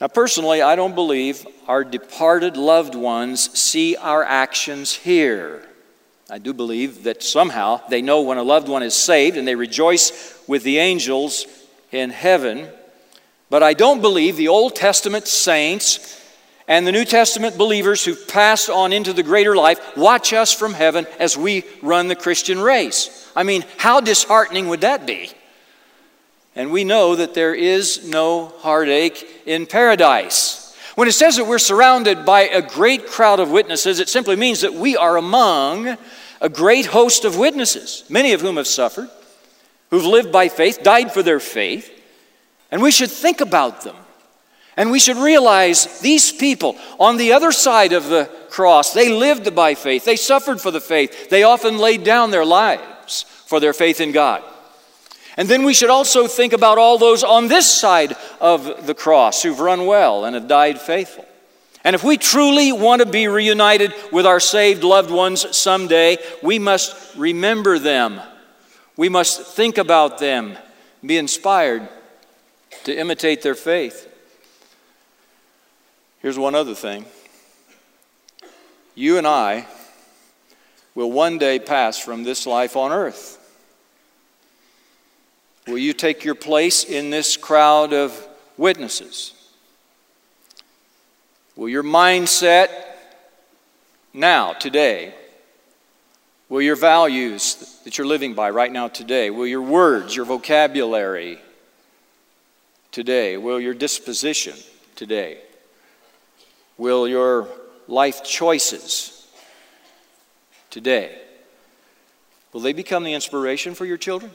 Now, 0.00 0.08
personally, 0.08 0.60
I 0.60 0.76
don't 0.76 0.94
believe 0.94 1.46
our 1.66 1.82
departed 1.82 2.56
loved 2.56 2.94
ones 2.94 3.58
see 3.58 3.96
our 3.96 4.22
actions 4.22 4.92
here. 4.92 5.66
I 6.28 6.38
do 6.38 6.52
believe 6.52 7.04
that 7.04 7.22
somehow 7.22 7.80
they 7.88 8.02
know 8.02 8.22
when 8.22 8.36
a 8.36 8.42
loved 8.42 8.68
one 8.68 8.82
is 8.82 8.94
saved 8.94 9.36
and 9.36 9.46
they 9.46 9.54
rejoice 9.54 10.38
with 10.46 10.64
the 10.64 10.78
angels 10.78 11.46
in 11.92 12.10
heaven. 12.10 12.68
But 13.48 13.62
I 13.62 13.74
don't 13.74 14.02
believe 14.02 14.36
the 14.36 14.48
Old 14.48 14.74
Testament 14.74 15.28
saints 15.28 16.22
and 16.68 16.86
the 16.86 16.92
New 16.92 17.04
Testament 17.04 17.56
believers 17.56 18.04
who've 18.04 18.28
passed 18.28 18.68
on 18.68 18.92
into 18.92 19.12
the 19.12 19.22
greater 19.22 19.54
life 19.54 19.96
watch 19.96 20.32
us 20.32 20.52
from 20.52 20.74
heaven 20.74 21.06
as 21.18 21.36
we 21.36 21.64
run 21.80 22.08
the 22.08 22.16
Christian 22.16 22.58
race. 22.58 23.30
I 23.36 23.44
mean, 23.44 23.64
how 23.76 24.00
disheartening 24.00 24.68
would 24.68 24.80
that 24.80 25.06
be? 25.06 25.30
And 26.56 26.72
we 26.72 26.84
know 26.84 27.14
that 27.14 27.34
there 27.34 27.54
is 27.54 28.08
no 28.08 28.46
heartache 28.46 29.42
in 29.44 29.66
paradise. 29.66 30.74
When 30.94 31.06
it 31.06 31.12
says 31.12 31.36
that 31.36 31.46
we're 31.46 31.58
surrounded 31.58 32.24
by 32.24 32.44
a 32.44 32.62
great 32.62 33.06
crowd 33.06 33.38
of 33.38 33.50
witnesses, 33.50 34.00
it 34.00 34.08
simply 34.08 34.36
means 34.36 34.62
that 34.62 34.72
we 34.72 34.96
are 34.96 35.18
among 35.18 35.98
a 36.40 36.48
great 36.48 36.86
host 36.86 37.26
of 37.26 37.36
witnesses, 37.36 38.04
many 38.08 38.32
of 38.32 38.40
whom 38.40 38.56
have 38.56 38.66
suffered, 38.66 39.10
who've 39.90 40.06
lived 40.06 40.32
by 40.32 40.48
faith, 40.48 40.82
died 40.82 41.12
for 41.12 41.22
their 41.22 41.40
faith, 41.40 41.92
and 42.70 42.80
we 42.80 42.90
should 42.90 43.10
think 43.10 43.42
about 43.42 43.82
them. 43.82 43.96
And 44.78 44.90
we 44.90 44.98
should 44.98 45.16
realize 45.18 46.00
these 46.00 46.32
people 46.32 46.76
on 46.98 47.18
the 47.18 47.32
other 47.34 47.52
side 47.52 47.92
of 47.92 48.08
the 48.08 48.30
cross, 48.48 48.94
they 48.94 49.10
lived 49.10 49.54
by 49.54 49.74
faith, 49.74 50.06
they 50.06 50.16
suffered 50.16 50.60
for 50.60 50.70
the 50.70 50.80
faith, 50.80 51.28
they 51.28 51.42
often 51.42 51.76
laid 51.76 52.04
down 52.04 52.30
their 52.30 52.44
lives 52.44 53.24
for 53.46 53.60
their 53.60 53.74
faith 53.74 54.00
in 54.00 54.12
God. 54.12 54.42
And 55.36 55.48
then 55.48 55.64
we 55.64 55.74
should 55.74 55.90
also 55.90 56.26
think 56.26 56.52
about 56.52 56.78
all 56.78 56.98
those 56.98 57.22
on 57.22 57.48
this 57.48 57.70
side 57.70 58.16
of 58.40 58.86
the 58.86 58.94
cross 58.94 59.42
who've 59.42 59.60
run 59.60 59.86
well 59.86 60.24
and 60.24 60.34
have 60.34 60.48
died 60.48 60.80
faithful. 60.80 61.26
And 61.84 61.94
if 61.94 62.02
we 62.02 62.16
truly 62.16 62.72
want 62.72 63.00
to 63.00 63.06
be 63.06 63.28
reunited 63.28 63.94
with 64.10 64.26
our 64.26 64.40
saved 64.40 64.82
loved 64.82 65.10
ones 65.10 65.56
someday, 65.56 66.18
we 66.42 66.58
must 66.58 67.16
remember 67.16 67.78
them. 67.78 68.20
We 68.96 69.08
must 69.08 69.42
think 69.42 69.78
about 69.78 70.18
them, 70.18 70.56
be 71.04 71.18
inspired 71.18 71.88
to 72.84 72.98
imitate 72.98 73.42
their 73.42 73.54
faith. 73.54 74.12
Here's 76.22 76.38
one 76.38 76.54
other 76.54 76.74
thing 76.74 77.04
you 78.96 79.18
and 79.18 79.26
I 79.26 79.66
will 80.94 81.12
one 81.12 81.38
day 81.38 81.58
pass 81.58 81.98
from 81.98 82.24
this 82.24 82.46
life 82.46 82.74
on 82.74 82.90
earth. 82.90 83.45
Will 85.66 85.78
you 85.78 85.92
take 85.92 86.24
your 86.24 86.36
place 86.36 86.84
in 86.84 87.10
this 87.10 87.36
crowd 87.36 87.92
of 87.92 88.28
witnesses? 88.56 89.32
Will 91.56 91.68
your 91.68 91.82
mindset 91.82 92.68
now, 94.12 94.52
today, 94.52 95.12
will 96.48 96.62
your 96.62 96.76
values 96.76 97.80
that 97.84 97.98
you're 97.98 98.06
living 98.06 98.34
by 98.34 98.50
right 98.50 98.70
now, 98.70 98.86
today, 98.86 99.30
will 99.30 99.46
your 99.46 99.62
words, 99.62 100.14
your 100.14 100.24
vocabulary 100.24 101.40
today, 102.92 103.36
will 103.36 103.58
your 103.58 103.74
disposition 103.74 104.54
today, 104.94 105.38
will 106.78 107.08
your 107.08 107.48
life 107.88 108.22
choices 108.22 109.26
today, 110.70 111.18
will 112.52 112.60
they 112.60 112.72
become 112.72 113.02
the 113.02 113.14
inspiration 113.14 113.74
for 113.74 113.84
your 113.84 113.98
children 113.98 114.30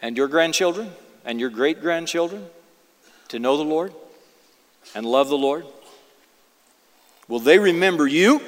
and 0.00 0.16
your 0.16 0.28
grandchildren 0.28 0.90
and 1.24 1.40
your 1.40 1.50
great 1.50 1.80
grandchildren 1.80 2.46
to 3.28 3.38
know 3.38 3.56
the 3.56 3.64
Lord 3.64 3.92
and 4.94 5.04
love 5.04 5.28
the 5.28 5.38
Lord? 5.38 5.66
Will 7.28 7.40
they 7.40 7.58
remember 7.58 8.06
you 8.06 8.40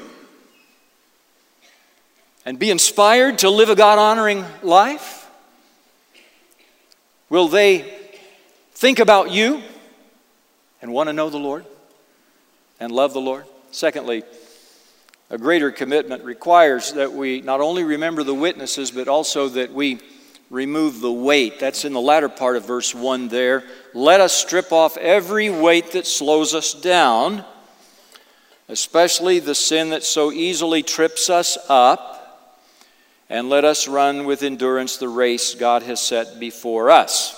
and 2.46 2.58
be 2.58 2.70
inspired 2.70 3.38
to 3.38 3.50
live 3.50 3.68
a 3.68 3.76
God 3.76 3.98
honoring 3.98 4.44
life? 4.62 5.28
Will 7.28 7.48
they 7.48 7.94
think 8.72 8.98
about 8.98 9.30
you 9.30 9.62
and 10.80 10.92
want 10.92 11.08
to 11.08 11.12
know 11.12 11.30
the 11.30 11.38
Lord 11.38 11.64
and 12.80 12.90
love 12.90 13.12
the 13.12 13.20
Lord? 13.20 13.44
Secondly, 13.70 14.24
a 15.28 15.38
greater 15.38 15.70
commitment 15.70 16.24
requires 16.24 16.94
that 16.94 17.12
we 17.12 17.40
not 17.40 17.60
only 17.60 17.84
remember 17.84 18.24
the 18.24 18.34
witnesses, 18.34 18.90
but 18.90 19.06
also 19.06 19.48
that 19.50 19.72
we 19.72 20.00
remove 20.50 21.00
the 21.00 21.12
weight. 21.12 21.60
That's 21.60 21.84
in 21.84 21.92
the 21.92 22.00
latter 22.00 22.28
part 22.28 22.56
of 22.56 22.66
verse 22.66 22.94
1 22.94 23.28
there. 23.28 23.62
Let 23.94 24.20
us 24.20 24.34
strip 24.34 24.72
off 24.72 24.96
every 24.96 25.48
weight 25.48 25.92
that 25.92 26.06
slows 26.06 26.54
us 26.54 26.74
down, 26.74 27.44
especially 28.68 29.38
the 29.38 29.54
sin 29.54 29.90
that 29.90 30.02
so 30.02 30.32
easily 30.32 30.82
trips 30.82 31.30
us 31.30 31.56
up, 31.68 32.18
and 33.30 33.48
let 33.48 33.64
us 33.64 33.86
run 33.86 34.24
with 34.24 34.42
endurance 34.42 34.96
the 34.96 35.08
race 35.08 35.54
God 35.54 35.84
has 35.84 36.00
set 36.00 36.40
before 36.40 36.90
us. 36.90 37.36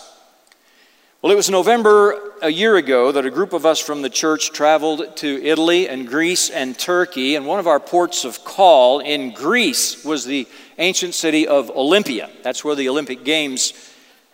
Well, 1.20 1.30
it 1.30 1.36
was 1.36 1.50
November 1.50 2.31
a 2.42 2.50
year 2.50 2.74
ago 2.74 3.12
that 3.12 3.24
a 3.24 3.30
group 3.30 3.52
of 3.52 3.64
us 3.64 3.78
from 3.78 4.02
the 4.02 4.10
church 4.10 4.50
traveled 4.50 5.16
to 5.16 5.42
Italy 5.44 5.88
and 5.88 6.08
Greece 6.08 6.50
and 6.50 6.76
Turkey, 6.76 7.36
and 7.36 7.46
one 7.46 7.60
of 7.60 7.68
our 7.68 7.78
ports 7.78 8.24
of 8.24 8.44
call 8.44 8.98
in 8.98 9.30
Greece 9.30 10.04
was 10.04 10.24
the 10.24 10.48
ancient 10.78 11.14
city 11.14 11.46
of 11.46 11.70
Olympia. 11.70 12.28
That's 12.42 12.64
where 12.64 12.74
the 12.74 12.88
Olympic 12.88 13.24
Games 13.24 13.72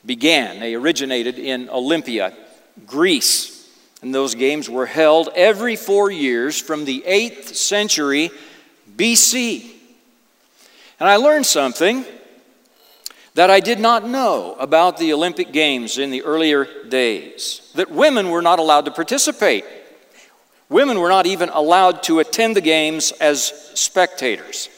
began. 0.07 0.59
They 0.59 0.75
originated 0.75 1.39
in 1.39 1.69
Olympia, 1.69 2.33
Greece. 2.87 3.69
And 4.01 4.15
those 4.15 4.35
games 4.35 4.71
were 4.71 4.87
held 4.87 5.29
every 5.37 5.77
four 5.77 6.11
years 6.11 6.59
from 6.59 6.87
the 6.87 7.05
8th 7.07 7.55
century 7.55 8.31
BC. 8.97 9.71
And 10.99 11.09
I 11.11 11.17
learned 11.17 11.45
something 11.45 12.07
that 13.39 13.51
I 13.51 13.61
did 13.61 13.79
not 13.79 14.05
know 14.05 14.57
about 14.59 14.97
the 14.97 15.13
Olympic 15.13 15.53
Games 15.53 15.97
in 15.97 16.11
the 16.11 16.25
earlier 16.25 16.67
days 16.89 17.71
that 17.77 17.89
women 17.89 18.31
were 18.31 18.43
not 18.43 18.59
allowed 18.59 18.87
to 18.87 18.91
participate. 18.91 19.65
Women 20.69 20.99
were 20.99 21.09
not 21.09 21.25
even 21.25 21.49
allowed 21.51 22.03
to 22.03 22.19
attend 22.19 22.57
the 22.57 22.61
Games 22.61 23.13
as 23.21 23.45
spectators. 23.79 24.69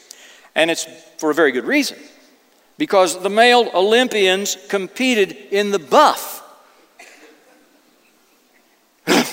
And 0.55 0.71
it's 0.71 0.85
for 1.17 1.31
a 1.31 1.35
very 1.35 1.53
good 1.53 1.65
reason 1.65 1.97
because 2.77 3.23
the 3.23 3.31
male 3.31 3.71
Olympians 3.73 4.59
competed 4.69 5.33
in 5.51 5.71
the 5.71 5.79
buff. 5.79 6.43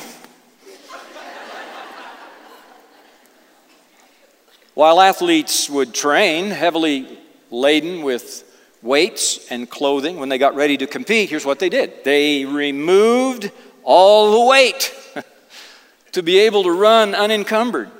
While 4.73 5.01
athletes 5.01 5.69
would 5.69 5.93
train 5.93 6.49
heavily 6.49 7.19
laden 7.51 8.03
with 8.03 8.46
weights 8.87 9.51
and 9.51 9.69
clothing 9.69 10.17
when 10.17 10.29
they 10.29 10.37
got 10.37 10.55
ready 10.55 10.77
to 10.77 10.87
compete, 10.87 11.29
here's 11.29 11.45
what 11.45 11.59
they 11.59 11.69
did 11.69 12.03
they 12.03 12.45
removed 12.45 13.51
all 13.83 14.39
the 14.39 14.49
weight 14.49 14.93
to 16.13 16.23
be 16.23 16.39
able 16.39 16.63
to 16.63 16.71
run 16.71 17.13
unencumbered. 17.13 17.91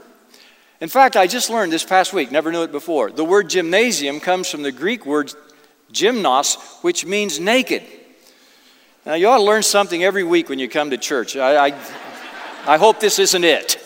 In 0.80 0.90
fact, 0.90 1.16
I 1.16 1.28
just 1.28 1.50
learned 1.50 1.72
this 1.72 1.84
past 1.84 2.14
week, 2.14 2.32
never 2.32 2.52
knew 2.52 2.64
it 2.64 2.72
before. 2.72 3.12
The 3.12 3.24
word 3.24 3.50
gymnasium 3.50 4.20
comes 4.20 4.50
from 4.50 4.62
the 4.62 4.72
Greek 4.72 5.06
word 5.06 5.34
gymnos, 5.92 6.58
which 6.84 7.06
means 7.06 7.40
naked. 7.40 7.84
Now, 9.06 9.16
you 9.16 9.28
ought 9.28 9.38
to 9.38 9.44
learn 9.44 9.64
something 9.64 10.04
every 10.04 10.24
week 10.24 10.50
when 10.50 10.60
you 10.60 10.70
come 10.70 10.92
to 10.92 10.98
church. 10.98 11.36
I, 11.36 11.68
I, 11.68 11.74
I 12.66 12.78
hope 12.78 13.00
this 13.00 13.20
isn't 13.20 13.44
it. 13.44 13.84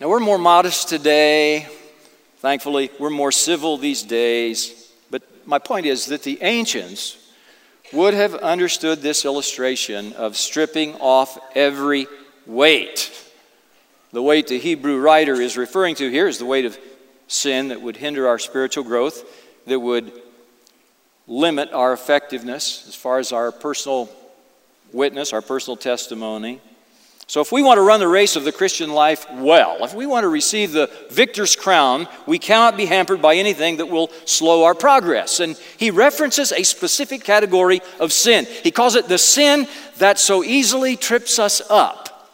Now, 0.00 0.08
we're 0.08 0.20
more 0.20 0.38
modest 0.38 0.88
today. 0.88 1.68
Thankfully, 2.44 2.90
we're 2.98 3.08
more 3.08 3.32
civil 3.32 3.78
these 3.78 4.02
days. 4.02 4.92
But 5.10 5.22
my 5.46 5.58
point 5.58 5.86
is 5.86 6.04
that 6.08 6.24
the 6.24 6.42
ancients 6.42 7.16
would 7.90 8.12
have 8.12 8.34
understood 8.34 9.00
this 9.00 9.24
illustration 9.24 10.12
of 10.12 10.36
stripping 10.36 10.94
off 10.96 11.38
every 11.54 12.06
weight. 12.44 13.10
The 14.12 14.20
weight 14.20 14.48
the 14.48 14.58
Hebrew 14.58 15.00
writer 15.00 15.40
is 15.40 15.56
referring 15.56 15.94
to 15.94 16.10
here 16.10 16.28
is 16.28 16.36
the 16.36 16.44
weight 16.44 16.66
of 16.66 16.78
sin 17.28 17.68
that 17.68 17.80
would 17.80 17.96
hinder 17.96 18.28
our 18.28 18.38
spiritual 18.38 18.84
growth, 18.84 19.24
that 19.66 19.80
would 19.80 20.12
limit 21.26 21.72
our 21.72 21.94
effectiveness 21.94 22.84
as 22.86 22.94
far 22.94 23.20
as 23.20 23.32
our 23.32 23.52
personal 23.52 24.10
witness, 24.92 25.32
our 25.32 25.40
personal 25.40 25.78
testimony. 25.78 26.60
So, 27.26 27.40
if 27.40 27.52
we 27.52 27.62
want 27.62 27.78
to 27.78 27.82
run 27.82 28.00
the 28.00 28.08
race 28.08 28.36
of 28.36 28.44
the 28.44 28.52
Christian 28.52 28.92
life 28.92 29.26
well, 29.32 29.82
if 29.82 29.94
we 29.94 30.04
want 30.04 30.24
to 30.24 30.28
receive 30.28 30.72
the 30.72 30.90
victor's 31.10 31.56
crown, 31.56 32.06
we 32.26 32.38
cannot 32.38 32.76
be 32.76 32.84
hampered 32.84 33.22
by 33.22 33.36
anything 33.36 33.78
that 33.78 33.86
will 33.86 34.10
slow 34.26 34.64
our 34.64 34.74
progress. 34.74 35.40
And 35.40 35.58
he 35.78 35.90
references 35.90 36.52
a 36.52 36.62
specific 36.64 37.24
category 37.24 37.80
of 37.98 38.12
sin. 38.12 38.44
He 38.44 38.70
calls 38.70 38.94
it 38.94 39.08
the 39.08 39.16
sin 39.16 39.66
that 39.98 40.18
so 40.18 40.44
easily 40.44 40.96
trips 40.96 41.38
us 41.38 41.62
up. 41.70 42.30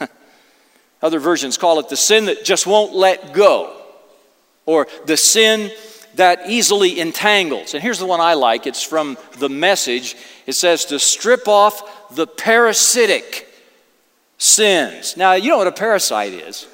Other 1.02 1.20
versions 1.20 1.56
call 1.56 1.78
it 1.78 1.88
the 1.88 1.96
sin 1.96 2.24
that 2.24 2.44
just 2.44 2.66
won't 2.66 2.94
let 2.94 3.32
go, 3.32 3.80
or 4.66 4.88
the 5.06 5.16
sin 5.16 5.70
that 6.16 6.50
easily 6.50 6.98
entangles. 6.98 7.74
And 7.74 7.82
here's 7.82 8.00
the 8.00 8.06
one 8.06 8.20
I 8.20 8.34
like 8.34 8.66
it's 8.66 8.82
from 8.82 9.16
the 9.38 9.48
message. 9.48 10.16
It 10.46 10.54
says 10.54 10.86
to 10.86 10.98
strip 10.98 11.46
off 11.46 12.10
the 12.16 12.26
parasitic 12.26 13.48
sins. 14.42 15.16
Now, 15.16 15.34
you 15.34 15.50
know 15.50 15.58
what 15.58 15.68
a 15.68 15.72
parasite 15.72 16.32
is. 16.32 16.66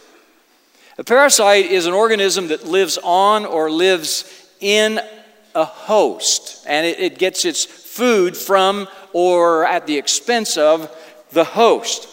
A 0.96 1.04
parasite 1.04 1.66
is 1.66 1.87
an 1.87 1.92
organism 1.92 2.48
that 2.48 2.66
lives 2.66 2.98
on 3.02 3.44
or 3.44 3.70
lives 3.70 4.24
in 4.59 4.98
a 5.54 5.64
host, 5.64 6.64
and 6.66 6.87
it, 6.87 6.98
it 6.98 7.18
gets 7.18 7.44
its 7.44 7.64
food 7.64 8.37
from 8.37 8.88
or 9.12 9.66
at 9.66 9.87
the 9.87 9.98
expense 9.98 10.57
of 10.57 10.90
the 11.31 11.44
host. 11.44 12.09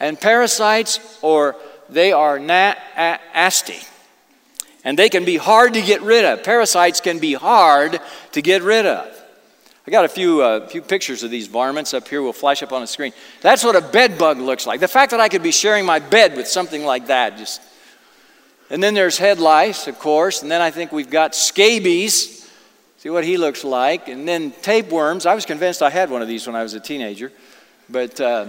And 0.00 0.18
parasites, 0.18 1.18
or 1.22 1.54
they 1.90 2.12
are 2.12 2.38
nasty, 2.38 3.78
and 4.84 4.98
they 4.98 5.10
can 5.10 5.24
be 5.24 5.36
hard 5.36 5.74
to 5.74 5.82
get 5.82 6.00
rid 6.00 6.24
of. 6.24 6.42
Parasites 6.42 7.00
can 7.00 7.18
be 7.18 7.34
hard 7.34 8.00
to 8.32 8.42
get 8.42 8.62
rid 8.62 8.86
of. 8.86 9.21
I 9.86 9.90
got 9.90 10.04
a 10.04 10.08
few, 10.08 10.42
uh, 10.42 10.68
few 10.68 10.80
pictures 10.80 11.24
of 11.24 11.30
these 11.30 11.48
varmints 11.48 11.92
up 11.92 12.06
here. 12.06 12.22
We'll 12.22 12.32
flash 12.32 12.62
up 12.62 12.72
on 12.72 12.80
the 12.80 12.86
screen. 12.86 13.12
That's 13.40 13.64
what 13.64 13.74
a 13.74 13.80
bed 13.80 14.16
bug 14.16 14.38
looks 14.38 14.64
like. 14.64 14.78
The 14.78 14.86
fact 14.86 15.10
that 15.10 15.18
I 15.18 15.28
could 15.28 15.42
be 15.42 15.50
sharing 15.50 15.84
my 15.84 15.98
bed 15.98 16.36
with 16.36 16.46
something 16.46 16.84
like 16.84 17.08
that 17.08 17.36
just. 17.36 17.60
And 18.70 18.80
then 18.80 18.94
there's 18.94 19.18
head 19.18 19.40
lice, 19.40 19.88
of 19.88 19.98
course. 19.98 20.42
And 20.42 20.50
then 20.50 20.60
I 20.60 20.70
think 20.70 20.92
we've 20.92 21.10
got 21.10 21.34
scabies. 21.34 22.48
See 22.98 23.10
what 23.10 23.24
he 23.24 23.36
looks 23.36 23.64
like. 23.64 24.06
And 24.06 24.26
then 24.26 24.52
tapeworms. 24.62 25.26
I 25.26 25.34
was 25.34 25.44
convinced 25.44 25.82
I 25.82 25.90
had 25.90 26.10
one 26.10 26.22
of 26.22 26.28
these 26.28 26.46
when 26.46 26.54
I 26.54 26.62
was 26.62 26.74
a 26.74 26.80
teenager. 26.80 27.32
But 27.90 28.20
uh, 28.20 28.46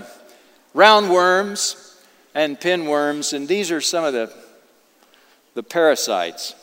roundworms 0.75 1.97
and 2.35 2.59
pinworms. 2.59 3.33
And 3.33 3.47
these 3.47 3.71
are 3.71 3.81
some 3.81 4.03
of 4.03 4.13
the, 4.13 4.31
the 5.55 5.63
parasites 5.63 6.53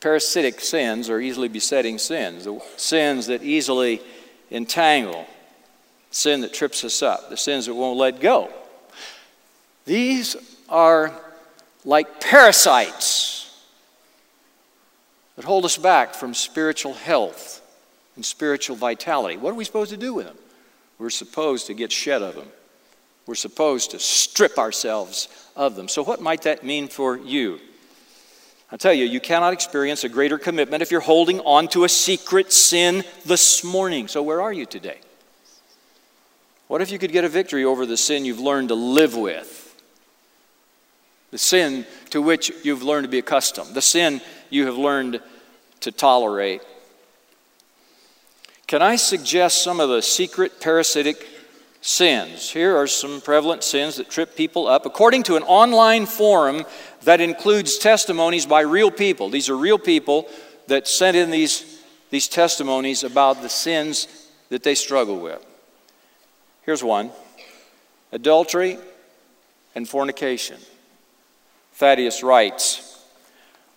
parasitic 0.00 0.60
sins 0.60 1.10
or 1.10 1.20
easily 1.20 1.48
besetting 1.48 1.98
sins, 1.98 2.44
the 2.44 2.60
sins 2.76 3.26
that 3.26 3.42
easily 3.42 4.00
entangle, 4.50 5.26
sin 6.10 6.40
that 6.40 6.52
trips 6.52 6.82
us 6.84 7.02
up, 7.02 7.28
the 7.30 7.36
sins 7.36 7.66
that 7.66 7.74
won't 7.74 7.98
let 7.98 8.20
go. 8.20 8.50
These 9.84 10.36
are 10.68 11.12
like 11.84 12.20
parasites 12.20 13.40
that 15.36 15.44
hold 15.44 15.64
us 15.64 15.76
back 15.76 16.14
from 16.14 16.34
spiritual 16.34 16.94
health 16.94 17.60
and 18.16 18.24
spiritual 18.24 18.76
vitality. 18.76 19.36
What 19.36 19.50
are 19.50 19.54
we 19.54 19.64
supposed 19.64 19.90
to 19.90 19.96
do 19.96 20.14
with 20.14 20.26
them? 20.26 20.36
We're 20.98 21.10
supposed 21.10 21.66
to 21.68 21.74
get 21.74 21.92
shed 21.92 22.22
of 22.22 22.34
them. 22.34 22.48
We're 23.26 23.34
supposed 23.34 23.92
to 23.92 23.98
strip 23.98 24.58
ourselves 24.58 25.28
of 25.56 25.76
them. 25.76 25.88
So, 25.88 26.02
what 26.02 26.20
might 26.20 26.42
that 26.42 26.64
mean 26.64 26.88
for 26.88 27.16
you? 27.16 27.60
I 28.72 28.76
tell 28.76 28.92
you, 28.92 29.04
you 29.04 29.20
cannot 29.20 29.52
experience 29.52 30.04
a 30.04 30.08
greater 30.08 30.38
commitment 30.38 30.82
if 30.82 30.92
you're 30.92 31.00
holding 31.00 31.40
on 31.40 31.66
to 31.68 31.84
a 31.84 31.88
secret 31.88 32.52
sin 32.52 33.04
this 33.24 33.64
morning. 33.64 34.06
So, 34.06 34.22
where 34.22 34.40
are 34.40 34.52
you 34.52 34.64
today? 34.64 34.98
What 36.68 36.80
if 36.80 36.92
you 36.92 36.98
could 36.98 37.10
get 37.10 37.24
a 37.24 37.28
victory 37.28 37.64
over 37.64 37.84
the 37.84 37.96
sin 37.96 38.24
you've 38.24 38.38
learned 38.38 38.68
to 38.68 38.76
live 38.76 39.16
with? 39.16 39.74
The 41.32 41.38
sin 41.38 41.84
to 42.10 42.22
which 42.22 42.52
you've 42.62 42.84
learned 42.84 43.04
to 43.04 43.10
be 43.10 43.18
accustomed, 43.18 43.74
the 43.74 43.82
sin 43.82 44.20
you 44.50 44.66
have 44.66 44.76
learned 44.76 45.20
to 45.80 45.90
tolerate. 45.90 46.62
Can 48.68 48.82
I 48.82 48.94
suggest 48.94 49.64
some 49.64 49.80
of 49.80 49.88
the 49.88 50.00
secret 50.00 50.60
parasitic 50.60 51.26
sins. 51.80 52.50
Here 52.50 52.76
are 52.76 52.86
some 52.86 53.20
prevalent 53.20 53.64
sins 53.64 53.96
that 53.96 54.10
trip 54.10 54.36
people 54.36 54.66
up. 54.66 54.84
According 54.84 55.22
to 55.24 55.36
an 55.36 55.42
online 55.44 56.06
forum 56.06 56.64
that 57.02 57.20
includes 57.20 57.78
testimonies 57.78 58.46
by 58.46 58.60
real 58.60 58.90
people, 58.90 59.28
these 59.28 59.48
are 59.48 59.56
real 59.56 59.78
people 59.78 60.28
that 60.68 60.86
sent 60.86 61.16
in 61.16 61.30
these, 61.30 61.82
these 62.10 62.28
testimonies 62.28 63.02
about 63.04 63.42
the 63.42 63.48
sins 63.48 64.28
that 64.50 64.62
they 64.62 64.74
struggle 64.74 65.18
with. 65.18 65.44
Here's 66.64 66.84
one 66.84 67.10
adultery 68.12 68.78
and 69.74 69.88
fornication. 69.88 70.58
Thaddeus 71.74 72.22
writes, 72.22 72.89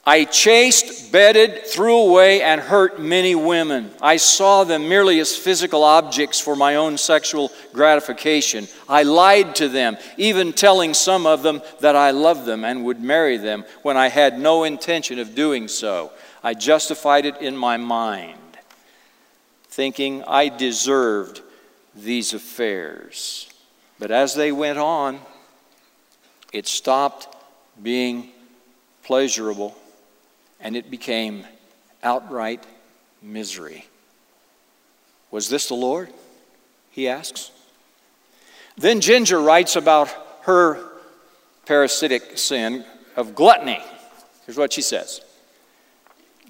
I 0.05 0.25
chased, 0.25 1.13
bedded, 1.13 1.65
threw 1.65 1.95
away, 1.95 2.41
and 2.41 2.59
hurt 2.59 2.99
many 2.99 3.35
women. 3.35 3.89
I 4.01 4.17
saw 4.17 4.65
them 4.65 4.89
merely 4.89 5.21
as 5.21 5.37
physical 5.37 5.85
objects 5.85 6.41
for 6.41 6.57
my 6.57 6.75
own 6.75 6.97
sexual 6.97 7.53
gratification. 7.71 8.67
I 8.89 9.03
lied 9.03 9.55
to 9.55 9.69
them, 9.69 9.97
even 10.17 10.51
telling 10.51 10.93
some 10.93 11.25
of 11.25 11.41
them 11.41 11.61
that 11.79 11.95
I 11.95 12.11
loved 12.11 12.45
them 12.45 12.65
and 12.65 12.83
would 12.83 12.99
marry 12.99 13.37
them 13.37 13.63
when 13.81 13.95
I 13.95 14.09
had 14.09 14.37
no 14.37 14.65
intention 14.65 15.19
of 15.19 15.35
doing 15.35 15.69
so. 15.69 16.11
I 16.43 16.53
justified 16.53 17.25
it 17.25 17.37
in 17.39 17.55
my 17.55 17.77
mind, 17.77 18.57
thinking 19.69 20.21
I 20.27 20.49
deserved 20.49 21.39
these 21.95 22.33
affairs. 22.33 23.49
But 23.99 24.11
as 24.11 24.35
they 24.35 24.51
went 24.51 24.79
on, 24.79 25.21
it 26.51 26.67
stopped 26.67 27.33
being 27.81 28.31
pleasurable 29.03 29.77
and 30.63 30.75
it 30.77 30.89
became 30.89 31.45
outright 32.01 32.65
misery. 33.21 33.85
Was 35.29 35.49
this 35.49 35.67
the 35.67 35.75
Lord? 35.75 36.09
He 36.89 37.07
asks. 37.07 37.51
Then 38.77 39.01
Ginger 39.01 39.39
writes 39.39 39.75
about 39.75 40.09
her 40.43 40.83
parasitic 41.65 42.37
sin 42.37 42.85
of 43.15 43.35
gluttony. 43.35 43.81
Here's 44.45 44.57
what 44.57 44.73
she 44.73 44.81
says 44.81 45.21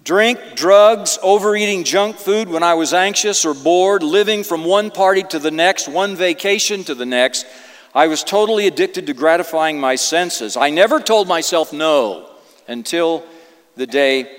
Drink, 0.03 0.39
drugs, 0.55 1.17
overeating 1.23 1.83
junk 1.83 2.17
food 2.17 2.49
when 2.49 2.61
I 2.61 2.75
was 2.75 2.93
anxious 2.93 3.45
or 3.45 3.53
bored, 3.53 4.03
living 4.03 4.43
from 4.43 4.63
one 4.63 4.91
party 4.91 5.23
to 5.23 5.39
the 5.39 5.51
next, 5.51 5.87
one 5.87 6.15
vacation 6.15 6.83
to 6.83 6.95
the 6.95 7.05
next. 7.05 7.45
I 7.95 8.07
was 8.07 8.23
totally 8.23 8.67
addicted 8.67 9.07
to 9.07 9.13
gratifying 9.13 9.79
my 9.79 9.95
senses. 9.95 10.57
I 10.57 10.71
never 10.71 10.99
told 10.99 11.27
myself 11.27 11.71
no 11.71 12.29
until 12.67 13.23
the 13.75 13.87
day 13.87 14.29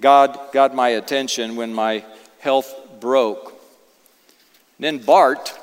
God 0.00 0.38
got 0.52 0.74
my 0.74 0.90
attention 0.90 1.56
when 1.56 1.72
my 1.72 2.04
health 2.40 2.74
broke. 3.00 3.60
then 4.78 4.98
Bart 4.98 5.56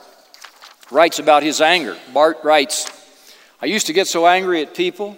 writes 0.92 1.20
about 1.20 1.44
his 1.44 1.62
anger. 1.62 1.98
Bart 2.14 2.40
writes, 2.44 2.90
I 3.62 3.66
used 3.66 3.88
to 3.88 3.94
get 3.94 4.08
so 4.08 4.26
angry 4.26 4.62
at 4.62 4.74
people. 4.74 5.18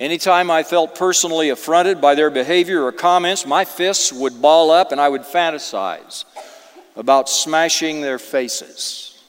Anytime 0.00 0.50
I 0.50 0.62
felt 0.62 0.94
personally 0.94 1.50
affronted 1.50 2.00
by 2.00 2.14
their 2.14 2.30
behavior 2.30 2.82
or 2.82 2.90
comments, 2.90 3.46
my 3.46 3.64
fists 3.64 4.12
would 4.12 4.40
ball 4.40 4.70
up 4.70 4.90
and 4.92 5.00
I 5.00 5.08
would 5.08 5.22
fantasize 5.22 6.24
about 6.96 7.28
smashing 7.28 8.00
their 8.00 8.18
faces. 8.18 9.22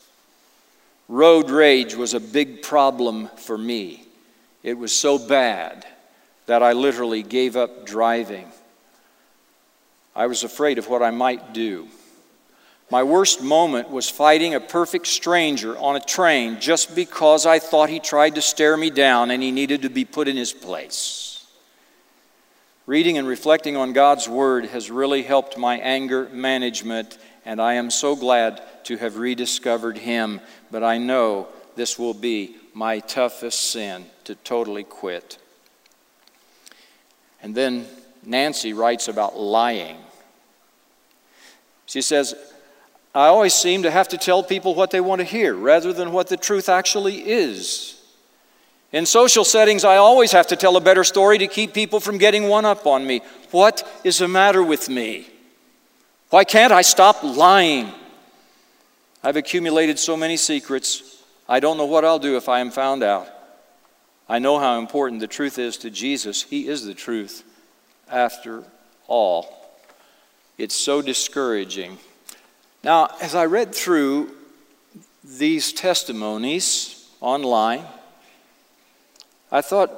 Road 1.10 1.50
rage 1.50 1.96
was 1.96 2.14
a 2.14 2.20
big 2.20 2.62
problem 2.62 3.30
for 3.36 3.58
me. 3.58 4.06
It 4.64 4.78
was 4.78 4.96
so 4.96 5.20
bad 5.20 5.86
that 6.54 6.62
I 6.62 6.74
literally 6.74 7.24
gave 7.24 7.58
up 7.58 7.84
driving. 7.84 8.46
I 10.16 10.28
was 10.28 10.44
afraid 10.44 10.78
of 10.78 10.88
what 10.88 11.02
I 11.02 11.10
might 11.10 11.52
do. 11.52 11.88
My 12.92 13.02
worst 13.02 13.42
moment 13.42 13.90
was 13.90 14.08
fighting 14.08 14.54
a 14.54 14.60
perfect 14.60 15.08
stranger 15.08 15.76
on 15.76 15.96
a 15.96 16.00
train 16.00 16.60
just 16.60 16.94
because 16.94 17.48
I 17.48 17.58
thought 17.58 17.90
he 17.90 18.00
tried 18.00 18.36
to 18.36 18.42
stare 18.44 18.78
me 18.78 18.92
down 18.92 19.32
and 19.32 19.42
he 19.42 19.50
needed 19.50 19.82
to 19.82 19.90
be 19.90 20.06
put 20.06 20.28
in 20.28 20.38
his 20.38 20.54
place. 20.54 21.44
Reading 22.86 23.18
and 23.18 23.28
reflecting 23.28 23.76
on 23.76 23.92
God's 23.94 24.30
Word 24.30 24.66
has 24.68 24.92
really 24.92 25.24
helped 25.24 25.58
my 25.58 25.80
anger 25.80 26.30
management, 26.30 27.18
and 27.46 27.60
I 27.60 27.74
am 27.74 27.90
so 27.90 28.16
glad 28.16 28.62
to 28.84 28.98
have 28.98 29.18
rediscovered 29.18 29.98
Him. 29.98 30.40
But 30.70 30.84
I 30.84 31.00
know 31.00 31.48
this 31.76 31.98
will 31.98 32.14
be 32.14 32.58
my 32.76 33.00
toughest 33.00 33.72
sin 33.72 34.06
to 34.26 34.36
totally 34.36 34.84
quit. 34.84 35.40
And 37.44 37.54
then 37.54 37.86
Nancy 38.26 38.74
writes 38.74 39.10
about 39.10 39.38
lying. 39.38 39.98
She 41.86 42.02
says, 42.02 42.34
I 43.14 43.28
always 43.28 43.54
seem 43.54 43.84
to 43.84 43.92
have 43.92 44.08
to 44.10 44.18
tell 44.18 44.42
people 44.42 44.74
what 44.74 44.90
they 44.90 45.02
want 45.02 45.20
to 45.20 45.26
hear 45.26 45.54
rather 45.54 45.94
than 45.94 46.14
what 46.14 46.30
the 46.30 46.38
truth 46.38 46.70
actually 46.70 47.30
is. 47.30 48.02
In 48.94 49.06
social 49.06 49.44
settings, 49.44 49.84
I 49.84 49.98
always 49.98 50.32
have 50.32 50.48
to 50.48 50.56
tell 50.56 50.78
a 50.78 50.82
better 50.82 51.04
story 51.04 51.38
to 51.40 51.48
keep 51.48 51.74
people 51.74 52.00
from 52.00 52.18
getting 52.18 52.48
one 52.48 52.64
up 52.64 52.88
on 52.88 53.06
me. 53.06 53.22
What 53.52 53.88
is 54.04 54.20
the 54.20 54.28
matter 54.28 54.64
with 54.64 54.88
me? 54.88 55.28
Why 56.30 56.44
can't 56.44 56.72
I 56.72 56.82
stop 56.82 57.24
lying? 57.24 57.92
I've 59.24 59.36
accumulated 59.36 60.00
so 60.00 60.16
many 60.16 60.38
secrets, 60.38 61.22
I 61.48 61.60
don't 61.60 61.78
know 61.78 61.86
what 61.86 62.06
I'll 62.06 62.20
do 62.20 62.38
if 62.38 62.48
I 62.48 62.60
am 62.60 62.72
found 62.72 63.04
out. 63.04 63.28
I 64.28 64.40
know 64.40 64.60
how 64.60 64.80
important 64.80 65.20
the 65.20 65.28
truth 65.28 65.60
is 65.60 65.78
to 65.78 65.90
Jesus. 65.90 66.44
He 66.44 66.68
is 66.68 66.86
the 66.86 66.94
truth 66.94 67.44
after 68.10 68.64
all. 69.08 69.70
It's 70.58 70.76
so 70.76 71.02
discouraging. 71.02 71.98
Now, 72.84 73.10
as 73.22 73.36
I 73.36 73.46
read 73.46 73.74
through 73.74 74.32
these 75.24 75.74
testimonies 75.74 77.10
online, 77.22 77.86
I 79.52 79.62
thought, 79.62 79.92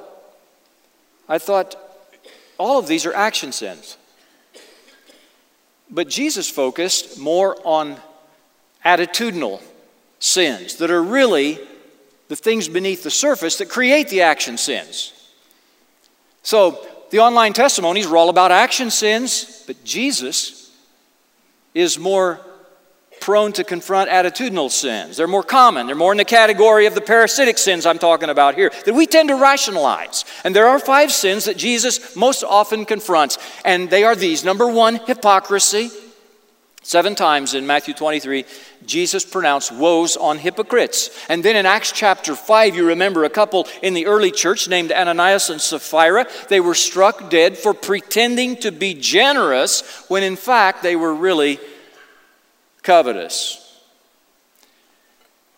I 1.28 1.38
thought 1.38 1.76
all 2.58 2.78
of 2.78 2.86
these 2.86 3.06
are 3.06 3.14
action 3.14 3.52
sins. 3.52 3.96
But 5.90 6.08
Jesus 6.08 6.50
focused 6.50 7.18
more 7.18 7.56
on 7.64 7.96
attitudinal 8.84 9.60
sins 10.18 10.76
that 10.76 10.90
are 10.90 11.02
really 11.02 11.58
the 12.28 12.36
things 12.36 12.68
beneath 12.68 13.02
the 13.02 13.10
surface 13.10 13.56
that 13.58 13.68
create 13.68 14.08
the 14.08 14.22
action 14.22 14.56
sins. 14.56 15.12
So 16.42 16.84
the 17.10 17.20
online 17.20 17.52
testimonies 17.52 18.06
were 18.08 18.16
all 18.16 18.28
about 18.28 18.52
action 18.52 18.90
sins, 18.90 19.64
but 19.66 19.82
Jesus 19.84 20.72
is 21.74 21.98
more 21.98 22.40
prone 23.20 23.52
to 23.52 23.64
confront 23.64 24.10
attitudinal 24.10 24.70
sins. 24.70 25.16
They're 25.16 25.26
more 25.26 25.42
common. 25.42 25.86
They're 25.86 25.96
more 25.96 26.12
in 26.12 26.18
the 26.18 26.24
category 26.24 26.86
of 26.86 26.94
the 26.94 27.00
parasitic 27.00 27.58
sins 27.58 27.86
I'm 27.86 27.98
talking 27.98 28.28
about 28.28 28.54
here 28.54 28.70
that 28.84 28.94
we 28.94 29.06
tend 29.06 29.30
to 29.30 29.36
rationalize. 29.36 30.24
And 30.44 30.54
there 30.54 30.68
are 30.68 30.78
five 30.78 31.10
sins 31.10 31.46
that 31.46 31.56
Jesus 31.56 32.14
most 32.14 32.44
often 32.44 32.84
confronts, 32.84 33.38
and 33.64 33.90
they 33.90 34.04
are 34.04 34.14
these 34.14 34.44
number 34.44 34.68
one, 34.68 34.96
hypocrisy. 35.06 35.90
Seven 36.82 37.16
times 37.16 37.54
in 37.54 37.66
Matthew 37.66 37.94
23, 37.94 38.44
Jesus 38.86 39.24
pronounced 39.24 39.72
woes 39.72 40.16
on 40.16 40.38
hypocrites. 40.38 41.10
And 41.28 41.44
then 41.44 41.56
in 41.56 41.66
Acts 41.66 41.92
chapter 41.92 42.34
5, 42.34 42.76
you 42.76 42.86
remember 42.86 43.24
a 43.24 43.30
couple 43.30 43.66
in 43.82 43.94
the 43.94 44.06
early 44.06 44.30
church 44.30 44.68
named 44.68 44.92
Ananias 44.92 45.50
and 45.50 45.60
Sapphira. 45.60 46.26
They 46.48 46.60
were 46.60 46.74
struck 46.74 47.28
dead 47.28 47.58
for 47.58 47.74
pretending 47.74 48.56
to 48.58 48.70
be 48.70 48.94
generous 48.94 50.04
when 50.08 50.22
in 50.22 50.36
fact 50.36 50.82
they 50.82 50.96
were 50.96 51.14
really 51.14 51.58
covetous. 52.82 53.62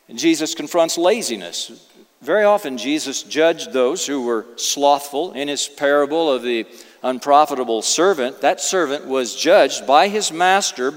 And 0.09 0.19
Jesus 0.19 0.55
confronts 0.55 0.97
laziness. 0.97 1.87
Very 2.23 2.45
often, 2.45 2.79
Jesus 2.79 3.23
judged 3.23 3.73
those 3.73 4.07
who 4.07 4.23
were 4.23 4.47
slothful. 4.57 5.33
In 5.33 5.47
his 5.47 5.69
parable 5.69 6.33
of 6.33 6.43
the 6.43 6.67
unprofitable 7.03 7.83
servant, 7.83 8.41
that 8.41 8.61
servant 8.61 9.07
was 9.07 9.37
judged 9.37 9.87
by 9.87 10.09
his 10.09 10.33
master 10.33 10.95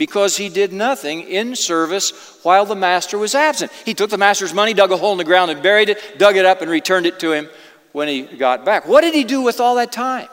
because 0.00 0.38
he 0.38 0.48
did 0.48 0.72
nothing 0.72 1.20
in 1.20 1.54
service 1.54 2.38
while 2.42 2.64
the 2.64 2.74
master 2.74 3.18
was 3.18 3.34
absent. 3.34 3.70
He 3.84 3.92
took 3.92 4.08
the 4.08 4.16
master's 4.16 4.54
money, 4.54 4.72
dug 4.72 4.90
a 4.92 4.96
hole 4.96 5.12
in 5.12 5.18
the 5.18 5.24
ground, 5.24 5.50
and 5.50 5.62
buried 5.62 5.90
it, 5.90 6.18
dug 6.18 6.36
it 6.36 6.46
up, 6.46 6.62
and 6.62 6.70
returned 6.70 7.04
it 7.04 7.20
to 7.20 7.32
him 7.32 7.50
when 7.92 8.08
he 8.08 8.22
got 8.22 8.64
back. 8.64 8.88
What 8.88 9.02
did 9.02 9.12
he 9.12 9.24
do 9.24 9.42
with 9.42 9.60
all 9.60 9.74
that 9.74 9.92
time? 9.92 10.28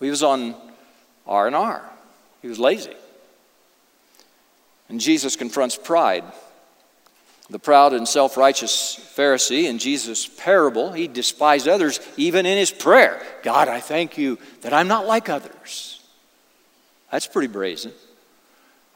He 0.00 0.10
was 0.10 0.24
on 0.24 0.56
R 1.28 1.46
and 1.46 1.54
R. 1.54 1.88
He 2.42 2.48
was 2.48 2.58
lazy. 2.58 2.96
And 4.88 5.00
Jesus 5.00 5.36
confronts 5.36 5.76
pride. 5.76 6.24
The 7.50 7.60
proud 7.60 7.92
and 7.92 8.08
self 8.08 8.36
righteous 8.36 8.98
Pharisee 9.16 9.66
in 9.66 9.78
Jesus' 9.78 10.26
parable, 10.26 10.90
he 10.90 11.06
despised 11.06 11.68
others 11.68 12.00
even 12.16 12.46
in 12.46 12.58
his 12.58 12.72
prayer. 12.72 13.24
God, 13.44 13.68
I 13.68 13.78
thank 13.78 14.18
you 14.18 14.40
that 14.62 14.72
I'm 14.72 14.88
not 14.88 15.06
like 15.06 15.28
others. 15.28 16.02
That's 17.12 17.28
pretty 17.28 17.46
brazen. 17.46 17.92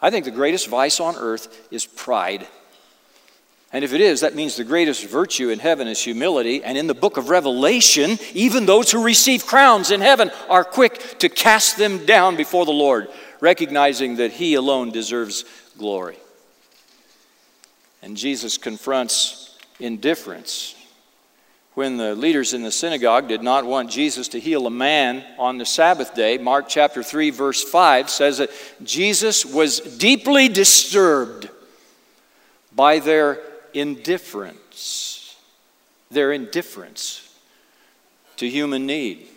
I 0.01 0.11
think 0.11 0.25
the 0.25 0.31
greatest 0.31 0.69
vice 0.69 1.01
on 1.01 1.17
earth 1.17 1.69
is 1.71 1.85
pride. 1.85 2.47
And 3.73 3.85
if 3.85 3.93
it 3.93 4.01
is, 4.01 4.21
that 4.23 4.35
means 4.35 4.57
the 4.57 4.65
greatest 4.65 5.05
virtue 5.05 5.51
in 5.51 5.59
heaven 5.59 5.89
is 5.89 6.03
humility. 6.03 6.65
And 6.65 6.79
in 6.79 6.87
the 6.87 6.95
book 6.95 7.17
of 7.17 7.29
Revelation, 7.29 8.19
even 8.33 8.65
those 8.65 8.91
who 8.91 9.05
receive 9.05 9.45
crowns 9.45 9.91
in 9.91 10.01
heaven 10.01 10.31
are 10.49 10.65
quick 10.65 11.19
to 11.19 11.29
cast 11.29 11.77
them 11.77 12.07
down 12.07 12.37
before 12.37 12.65
the 12.65 12.71
Lord, 12.71 13.09
recognizing 13.41 14.17
that 14.17 14.33
He 14.33 14.55
alone 14.55 14.91
deserves 14.91 15.45
glory. 15.77 16.17
And 18.03 18.17
Jesus 18.17 18.57
confronts 18.57 19.59
indifference. 19.81 20.75
When 21.79 21.97
the 21.97 22.17
leaders 22.17 22.55
in 22.55 22.63
the 22.63 22.73
synagogue 22.73 23.29
did 23.29 23.41
not 23.41 23.65
want 23.65 23.89
Jesus 23.89 24.27
to 24.31 24.41
heal 24.41 24.67
a 24.67 24.71
man 24.71 25.25
on 25.39 25.59
the 25.59 25.65
Sabbath 25.65 26.13
day, 26.13 26.37
Mark 26.37 26.69
chapter 26.69 27.05
3, 27.05 27.31
verse 27.31 27.63
5 27.63 28.11
says 28.11 28.39
that 28.39 28.51
Jesus 28.83 29.47
was 29.47 29.79
deeply 29.79 30.49
disturbed 30.49 31.49
by 32.75 32.99
their 32.99 33.41
indifference. 33.75 35.37
Their 36.11 36.33
indifference 36.33 37.33
to 38.39 38.51
human 38.51 38.85
need. 38.85 39.29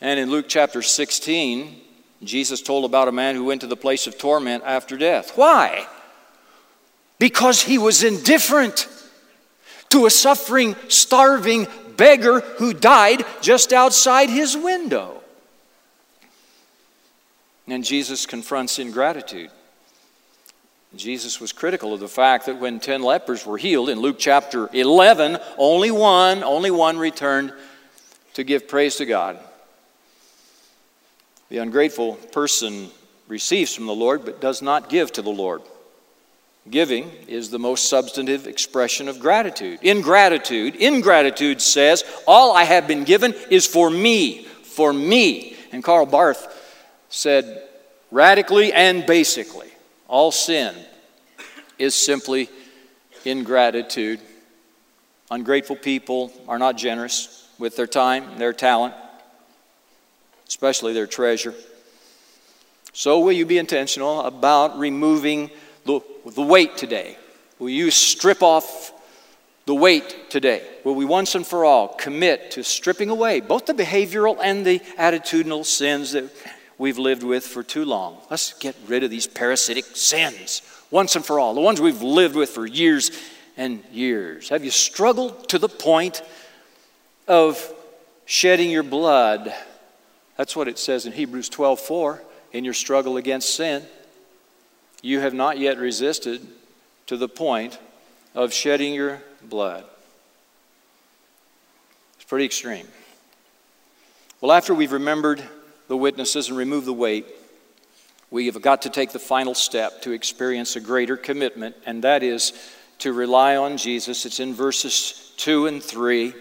And 0.00 0.18
in 0.18 0.30
Luke 0.30 0.46
chapter 0.48 0.80
16, 0.80 1.82
Jesus 2.22 2.62
told 2.62 2.86
about 2.86 3.08
a 3.08 3.12
man 3.12 3.34
who 3.34 3.44
went 3.44 3.60
to 3.60 3.66
the 3.66 3.76
place 3.76 4.06
of 4.06 4.16
torment 4.16 4.62
after 4.64 4.96
death. 4.96 5.36
Why? 5.36 5.86
Because 7.18 7.60
he 7.60 7.76
was 7.76 8.02
indifferent 8.02 8.88
to 9.94 10.06
a 10.06 10.10
suffering, 10.10 10.74
starving 10.88 11.68
beggar 11.96 12.40
who 12.40 12.74
died 12.74 13.24
just 13.40 13.72
outside 13.72 14.28
his 14.28 14.56
window. 14.56 15.22
And 17.68 17.84
Jesus 17.84 18.26
confronts 18.26 18.80
ingratitude. 18.80 19.52
Jesus 20.96 21.40
was 21.40 21.52
critical 21.52 21.94
of 21.94 22.00
the 22.00 22.08
fact 22.08 22.46
that 22.46 22.58
when 22.58 22.80
10 22.80 23.02
lepers 23.02 23.46
were 23.46 23.56
healed 23.56 23.88
in 23.88 24.00
Luke 24.00 24.16
chapter 24.18 24.68
11, 24.72 25.38
only 25.58 25.92
one, 25.92 26.42
only 26.42 26.72
one 26.72 26.98
returned 26.98 27.52
to 28.34 28.42
give 28.42 28.66
praise 28.66 28.96
to 28.96 29.06
God. 29.06 29.38
The 31.50 31.58
ungrateful 31.58 32.14
person 32.14 32.90
receives 33.28 33.72
from 33.72 33.86
the 33.86 33.94
Lord 33.94 34.24
but 34.24 34.40
does 34.40 34.60
not 34.60 34.88
give 34.88 35.12
to 35.12 35.22
the 35.22 35.30
Lord. 35.30 35.62
Giving 36.70 37.10
is 37.28 37.50
the 37.50 37.58
most 37.58 37.90
substantive 37.90 38.46
expression 38.46 39.08
of 39.08 39.20
gratitude. 39.20 39.80
Ingratitude, 39.82 40.76
ingratitude 40.76 41.60
says, 41.60 42.04
All 42.26 42.56
I 42.56 42.64
have 42.64 42.88
been 42.88 43.04
given 43.04 43.34
is 43.50 43.66
for 43.66 43.90
me, 43.90 44.44
for 44.44 44.92
me. 44.92 45.56
And 45.72 45.84
Karl 45.84 46.06
Barth 46.06 46.48
said, 47.10 47.68
radically 48.10 48.72
and 48.72 49.04
basically, 49.04 49.68
all 50.08 50.32
sin 50.32 50.74
is 51.78 51.94
simply 51.94 52.48
ingratitude. 53.24 54.20
Ungrateful 55.30 55.76
people 55.76 56.32
are 56.48 56.58
not 56.58 56.76
generous 56.78 57.48
with 57.58 57.76
their 57.76 57.86
time, 57.86 58.38
their 58.38 58.52
talent, 58.52 58.94
especially 60.46 60.92
their 60.92 61.06
treasure. 61.06 61.54
So, 62.92 63.18
will 63.18 63.32
you 63.32 63.44
be 63.44 63.58
intentional 63.58 64.20
about 64.20 64.78
removing 64.78 65.50
the 66.32 66.42
weight 66.42 66.76
today? 66.76 67.16
Will 67.58 67.70
you 67.70 67.90
strip 67.90 68.42
off 68.42 68.92
the 69.66 69.74
weight 69.74 70.30
today? 70.30 70.66
Will 70.84 70.94
we 70.94 71.04
once 71.04 71.34
and 71.34 71.46
for 71.46 71.64
all 71.64 71.88
commit 71.88 72.50
to 72.52 72.64
stripping 72.64 73.10
away 73.10 73.40
both 73.40 73.66
the 73.66 73.74
behavioral 73.74 74.38
and 74.42 74.66
the 74.66 74.80
attitudinal 74.98 75.64
sins 75.64 76.12
that 76.12 76.30
we've 76.78 76.98
lived 76.98 77.22
with 77.22 77.46
for 77.46 77.62
too 77.62 77.84
long? 77.84 78.18
Let's 78.30 78.52
get 78.54 78.76
rid 78.86 79.04
of 79.04 79.10
these 79.10 79.26
parasitic 79.26 79.84
sins 79.94 80.62
once 80.90 81.16
and 81.16 81.24
for 81.24 81.40
all, 81.40 81.54
the 81.54 81.60
ones 81.60 81.80
we've 81.80 82.02
lived 82.02 82.36
with 82.36 82.50
for 82.50 82.66
years 82.66 83.10
and 83.56 83.82
years. 83.92 84.48
Have 84.48 84.64
you 84.64 84.70
struggled 84.70 85.48
to 85.48 85.58
the 85.58 85.68
point 85.68 86.22
of 87.26 87.72
shedding 88.26 88.70
your 88.70 88.82
blood 88.82 89.52
that's 90.36 90.56
what 90.56 90.68
it 90.68 90.78
says 90.78 91.06
in 91.06 91.12
Hebrews 91.12 91.48
12 91.48 91.80
4. 91.80 92.22
In 92.52 92.64
your 92.64 92.74
struggle 92.74 93.16
against 93.16 93.54
sin, 93.54 93.84
you 95.04 95.20
have 95.20 95.34
not 95.34 95.58
yet 95.58 95.76
resisted 95.76 96.40
to 97.06 97.18
the 97.18 97.28
point 97.28 97.78
of 98.34 98.54
shedding 98.54 98.94
your 98.94 99.20
blood. 99.42 99.84
It's 102.14 102.24
pretty 102.24 102.46
extreme. 102.46 102.88
Well, 104.40 104.50
after 104.50 104.72
we've 104.74 104.92
remembered 104.92 105.44
the 105.88 105.96
witnesses 105.96 106.48
and 106.48 106.56
removed 106.56 106.86
the 106.86 106.94
weight, 106.94 107.26
we 108.30 108.46
have 108.46 108.62
got 108.62 108.80
to 108.82 108.88
take 108.88 109.12
the 109.12 109.18
final 109.18 109.54
step 109.54 110.00
to 110.02 110.12
experience 110.12 110.74
a 110.74 110.80
greater 110.80 111.18
commitment, 111.18 111.76
and 111.84 112.02
that 112.02 112.22
is 112.22 112.54
to 113.00 113.12
rely 113.12 113.56
on 113.56 113.76
Jesus. 113.76 114.24
It's 114.24 114.40
in 114.40 114.54
verses 114.54 115.34
2 115.36 115.66
and 115.66 115.82
3. 115.82 116.28
It 116.28 116.34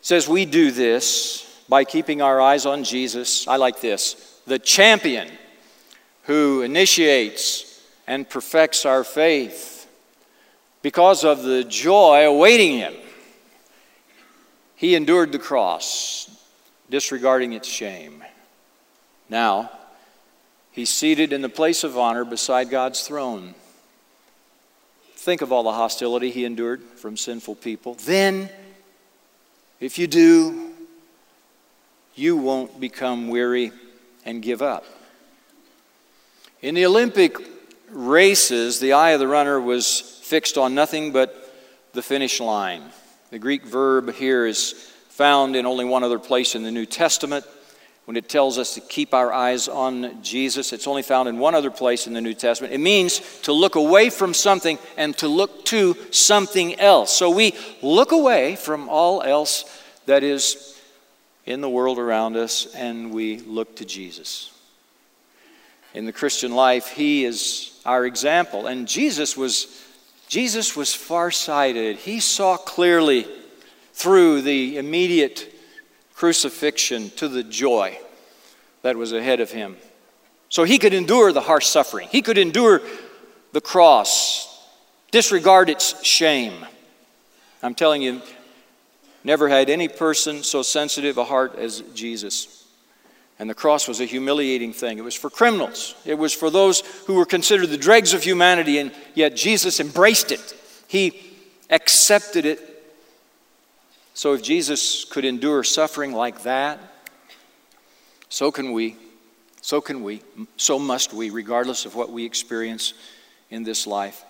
says, 0.00 0.28
We 0.28 0.44
do 0.44 0.72
this 0.72 1.62
by 1.68 1.84
keeping 1.84 2.20
our 2.20 2.40
eyes 2.40 2.66
on 2.66 2.82
Jesus. 2.82 3.46
I 3.46 3.56
like 3.56 3.80
this 3.80 4.40
the 4.44 4.58
champion 4.58 5.30
who 6.26 6.62
initiates 6.62 7.80
and 8.06 8.28
perfects 8.28 8.84
our 8.84 9.04
faith 9.04 9.88
because 10.82 11.24
of 11.24 11.42
the 11.42 11.64
joy 11.64 12.26
awaiting 12.26 12.78
him. 12.78 12.94
He 14.74 14.94
endured 14.94 15.32
the 15.32 15.38
cross, 15.38 16.28
disregarding 16.90 17.52
its 17.52 17.68
shame. 17.68 18.22
Now, 19.28 19.70
he's 20.72 20.90
seated 20.90 21.32
in 21.32 21.42
the 21.42 21.48
place 21.48 21.82
of 21.82 21.96
honor 21.96 22.24
beside 22.24 22.70
God's 22.70 23.00
throne. 23.02 23.54
Think 25.14 25.42
of 25.42 25.52
all 25.52 25.62
the 25.62 25.72
hostility 25.72 26.30
he 26.30 26.44
endured 26.44 26.82
from 26.82 27.16
sinful 27.16 27.56
people. 27.56 27.94
Then, 27.94 28.50
if 29.80 29.98
you 29.98 30.06
do, 30.06 30.72
you 32.14 32.36
won't 32.36 32.78
become 32.80 33.28
weary 33.28 33.72
and 34.24 34.42
give 34.42 34.62
up. 34.62 34.84
In 36.62 36.74
the 36.74 36.86
Olympic 36.86 37.36
races, 37.90 38.80
the 38.80 38.94
eye 38.94 39.10
of 39.10 39.20
the 39.20 39.28
runner 39.28 39.60
was 39.60 40.00
fixed 40.00 40.56
on 40.56 40.74
nothing 40.74 41.12
but 41.12 41.52
the 41.92 42.00
finish 42.00 42.40
line. 42.40 42.82
The 43.30 43.38
Greek 43.38 43.66
verb 43.66 44.14
here 44.14 44.46
is 44.46 44.72
found 45.10 45.54
in 45.54 45.66
only 45.66 45.84
one 45.84 46.02
other 46.02 46.18
place 46.18 46.54
in 46.54 46.62
the 46.62 46.70
New 46.70 46.86
Testament. 46.86 47.44
When 48.06 48.16
it 48.16 48.30
tells 48.30 48.56
us 48.56 48.74
to 48.74 48.80
keep 48.80 49.12
our 49.12 49.34
eyes 49.34 49.68
on 49.68 50.22
Jesus, 50.22 50.72
it's 50.72 50.86
only 50.86 51.02
found 51.02 51.28
in 51.28 51.38
one 51.38 51.54
other 51.54 51.70
place 51.70 52.06
in 52.06 52.14
the 52.14 52.22
New 52.22 52.34
Testament. 52.34 52.72
It 52.72 52.78
means 52.78 53.20
to 53.42 53.52
look 53.52 53.74
away 53.74 54.08
from 54.08 54.32
something 54.32 54.78
and 54.96 55.14
to 55.18 55.28
look 55.28 55.66
to 55.66 55.94
something 56.10 56.80
else. 56.80 57.14
So 57.14 57.28
we 57.28 57.52
look 57.82 58.12
away 58.12 58.56
from 58.56 58.88
all 58.88 59.22
else 59.22 59.64
that 60.06 60.22
is 60.22 60.80
in 61.44 61.60
the 61.60 61.68
world 61.68 61.98
around 61.98 62.34
us 62.36 62.74
and 62.74 63.12
we 63.12 63.40
look 63.40 63.76
to 63.76 63.84
Jesus. 63.84 64.55
In 65.96 66.04
the 66.04 66.12
Christian 66.12 66.54
life, 66.54 66.88
he 66.88 67.24
is 67.24 67.72
our 67.86 68.04
example 68.04 68.66
and 68.66 68.86
Jesus 68.86 69.34
was 69.36 69.82
Jesus 70.28 70.76
was 70.76 70.92
farsighted. 70.92 71.96
He 71.96 72.20
saw 72.20 72.56
clearly 72.56 73.26
through 73.94 74.42
the 74.42 74.76
immediate 74.76 75.54
crucifixion 76.14 77.10
to 77.10 77.28
the 77.28 77.42
joy 77.42 77.98
that 78.82 78.96
was 78.96 79.12
ahead 79.12 79.40
of 79.40 79.50
him. 79.50 79.76
So 80.48 80.64
he 80.64 80.78
could 80.78 80.92
endure 80.92 81.32
the 81.32 81.40
harsh 81.40 81.66
suffering. 81.66 82.08
He 82.10 82.20
could 82.20 82.36
endure 82.36 82.82
the 83.52 83.60
cross, 83.62 84.68
disregard 85.12 85.70
its 85.70 86.04
shame. 86.04 86.66
I'm 87.62 87.74
telling 87.74 88.02
you, 88.02 88.20
Never 89.26 89.48
had 89.48 89.70
any 89.70 89.88
person 89.88 90.44
so 90.44 90.62
sensitive 90.62 91.18
a 91.18 91.24
heart 91.24 91.56
as 91.56 91.80
Jesus. 91.94 92.55
And 93.38 93.50
the 93.50 93.54
cross 93.54 93.86
was 93.86 94.00
a 94.00 94.06
humiliating 94.06 94.72
thing. 94.72 94.98
It 94.98 95.04
was 95.04 95.14
for 95.14 95.30
criminals, 95.30 95.94
it 96.04 96.14
was 96.14 96.32
for 96.32 96.50
those 96.50 96.80
who 97.06 97.14
were 97.14 97.26
considered 97.26 97.68
the 97.68 97.76
dregs 97.76 98.14
of 98.14 98.22
humanity, 98.22 98.78
and 98.78 98.92
yet 99.14 99.36
Jesus 99.36 99.80
embraced 99.80 100.32
it. 100.32 100.54
He 100.88 101.20
accepted 101.70 102.46
it. 102.46 102.60
So 104.14 104.32
if 104.32 104.42
Jesus 104.42 105.04
could 105.04 105.24
endure 105.24 105.62
suffering 105.62 106.12
like 106.12 106.44
that, 106.44 106.80
so 108.28 108.50
can 108.50 108.72
we. 108.72 108.96
So 109.60 109.80
can 109.80 110.02
we. 110.02 110.22
So 110.56 110.78
must 110.78 111.12
we, 111.12 111.30
regardless 111.30 111.84
of 111.84 111.94
what 111.94 112.10
we 112.10 112.24
experience 112.24 112.94
in 113.50 113.62
this 113.62 113.86
life. 113.86 114.24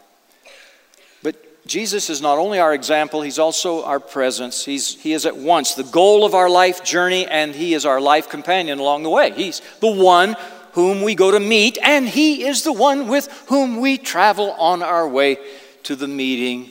Jesus 1.66 2.10
is 2.10 2.22
not 2.22 2.38
only 2.38 2.60
our 2.60 2.72
example, 2.72 3.22
he's 3.22 3.40
also 3.40 3.84
our 3.84 3.98
presence. 3.98 4.64
He's, 4.64 4.94
he 5.02 5.12
is 5.12 5.26
at 5.26 5.36
once 5.36 5.74
the 5.74 5.82
goal 5.82 6.24
of 6.24 6.32
our 6.32 6.48
life 6.48 6.84
journey 6.84 7.26
and 7.26 7.52
he 7.52 7.74
is 7.74 7.84
our 7.84 8.00
life 8.00 8.28
companion 8.28 8.78
along 8.78 9.02
the 9.02 9.10
way. 9.10 9.32
He's 9.32 9.60
the 9.80 9.90
one 9.90 10.36
whom 10.72 11.02
we 11.02 11.16
go 11.16 11.32
to 11.32 11.40
meet 11.40 11.76
and 11.82 12.08
he 12.08 12.44
is 12.44 12.62
the 12.62 12.72
one 12.72 13.08
with 13.08 13.26
whom 13.48 13.80
we 13.80 13.98
travel 13.98 14.52
on 14.52 14.80
our 14.82 15.08
way 15.08 15.38
to 15.82 15.96
the 15.96 16.06
meeting. 16.06 16.70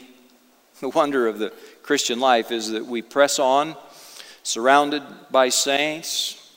The 0.79 0.89
wonder 0.89 1.27
of 1.27 1.39
the 1.39 1.51
Christian 1.83 2.21
life 2.21 2.51
is 2.51 2.71
that 2.71 2.85
we 2.85 3.01
press 3.01 3.37
on, 3.37 3.75
surrounded 4.43 5.03
by 5.29 5.49
saints, 5.49 6.55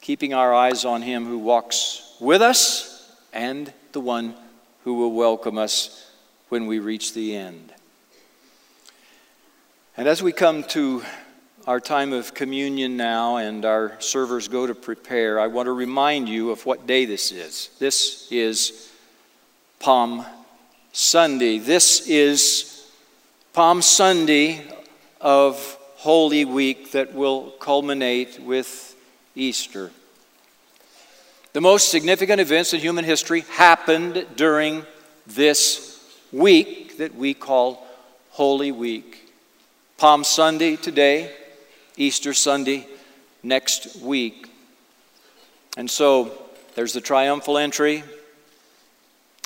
keeping 0.00 0.34
our 0.34 0.52
eyes 0.52 0.84
on 0.84 1.02
him 1.02 1.24
who 1.24 1.38
walks 1.38 2.16
with 2.20 2.42
us 2.42 3.16
and 3.32 3.72
the 3.92 4.00
one 4.00 4.34
who 4.82 4.94
will 4.94 5.12
welcome 5.12 5.56
us 5.56 6.03
when 6.54 6.68
we 6.68 6.78
reach 6.78 7.14
the 7.14 7.34
end. 7.34 7.72
And 9.96 10.06
as 10.06 10.22
we 10.22 10.30
come 10.30 10.62
to 10.68 11.02
our 11.66 11.80
time 11.80 12.12
of 12.12 12.32
communion 12.32 12.96
now 12.96 13.38
and 13.38 13.64
our 13.64 14.00
servers 14.00 14.46
go 14.46 14.64
to 14.64 14.72
prepare, 14.72 15.40
I 15.40 15.48
want 15.48 15.66
to 15.66 15.72
remind 15.72 16.28
you 16.28 16.52
of 16.52 16.64
what 16.64 16.86
day 16.86 17.06
this 17.06 17.32
is. 17.32 17.70
This 17.80 18.28
is 18.30 18.88
Palm 19.80 20.24
Sunday. 20.92 21.58
This 21.58 22.06
is 22.06 22.88
Palm 23.52 23.82
Sunday 23.82 24.62
of 25.20 25.56
Holy 25.96 26.44
Week 26.44 26.92
that 26.92 27.14
will 27.14 27.50
culminate 27.58 28.38
with 28.38 28.94
Easter. 29.34 29.90
The 31.52 31.60
most 31.60 31.88
significant 31.88 32.40
events 32.40 32.72
in 32.72 32.78
human 32.78 33.04
history 33.04 33.40
happened 33.40 34.24
during 34.36 34.86
this 35.26 35.93
week 36.34 36.98
that 36.98 37.14
we 37.14 37.32
call 37.32 37.86
Holy 38.30 38.72
Week. 38.72 39.30
Palm 39.96 40.24
Sunday 40.24 40.74
today, 40.74 41.30
Easter 41.96 42.34
Sunday 42.34 42.88
next 43.44 43.96
week. 44.02 44.48
And 45.76 45.88
so 45.88 46.32
there's 46.74 46.92
the 46.92 47.00
triumphal 47.00 47.56
entry 47.56 48.02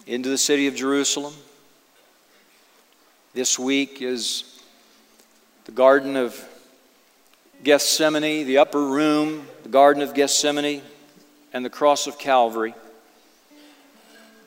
into 0.07 0.31
the 0.31 0.38
city 0.38 0.66
of 0.66 0.74
Jerusalem. 0.74 1.35
This 3.35 3.59
week 3.59 4.01
is 4.01 4.59
the 5.66 5.72
Garden 5.72 6.16
of 6.16 6.42
Gethsemane, 7.62 8.46
the 8.46 8.57
upper 8.57 8.83
room, 8.83 9.46
the 9.62 9.68
Garden 9.68 10.03
of 10.03 10.14
Gethsemane, 10.14 10.81
and 11.53 11.62
the 11.62 11.70
cross 11.70 12.07
of 12.07 12.18
Calvary. 12.18 12.72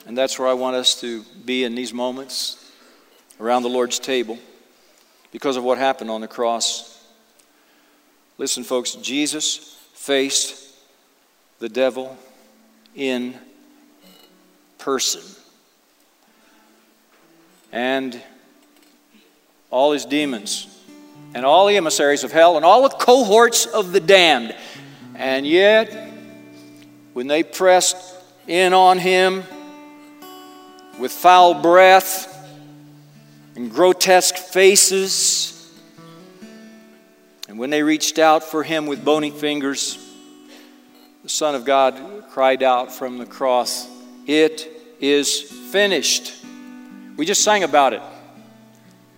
And 0.05 0.17
that's 0.17 0.39
where 0.39 0.47
I 0.47 0.53
want 0.53 0.75
us 0.75 0.99
to 1.01 1.23
be 1.45 1.63
in 1.63 1.75
these 1.75 1.93
moments 1.93 2.71
around 3.39 3.63
the 3.63 3.69
Lord's 3.69 3.99
table 3.99 4.37
because 5.31 5.57
of 5.57 5.63
what 5.63 5.77
happened 5.77 6.09
on 6.09 6.21
the 6.21 6.27
cross. 6.27 7.03
Listen, 8.37 8.63
folks, 8.63 8.93
Jesus 8.95 9.77
faced 9.93 10.75
the 11.59 11.69
devil 11.69 12.17
in 12.95 13.35
person. 14.77 15.21
And 17.71 18.21
all 19.69 19.93
his 19.93 20.05
demons 20.05 20.67
and 21.33 21.45
all 21.45 21.67
the 21.67 21.77
emissaries 21.77 22.23
of 22.23 22.31
hell 22.31 22.57
and 22.57 22.65
all 22.65 22.83
the 22.83 22.95
cohorts 22.95 23.65
of 23.65 23.93
the 23.93 23.99
damned. 23.99 24.55
And 25.15 25.47
yet, 25.47 26.11
when 27.13 27.27
they 27.27 27.43
pressed 27.43 28.15
in 28.47 28.73
on 28.73 28.97
him 28.97 29.43
with 30.99 31.11
foul 31.11 31.61
breath 31.61 32.27
and 33.55 33.71
grotesque 33.71 34.35
faces, 34.35 35.71
and 37.47 37.59
when 37.59 37.69
they 37.69 37.83
reached 37.83 38.19
out 38.19 38.43
for 38.43 38.63
him 38.63 38.85
with 38.85 39.03
bony 39.03 39.31
fingers, 39.31 39.97
the 41.23 41.29
Son 41.29 41.53
of 41.53 41.65
God 41.65 42.25
cried 42.29 42.63
out 42.63 42.91
from 42.91 43.17
the 43.17 43.25
cross, 43.25 43.87
It 44.25 44.67
is 44.99 45.41
finished. 45.41 46.33
We 47.17 47.25
just 47.25 47.43
sang 47.43 47.63
about 47.63 47.93
it. 47.93 48.01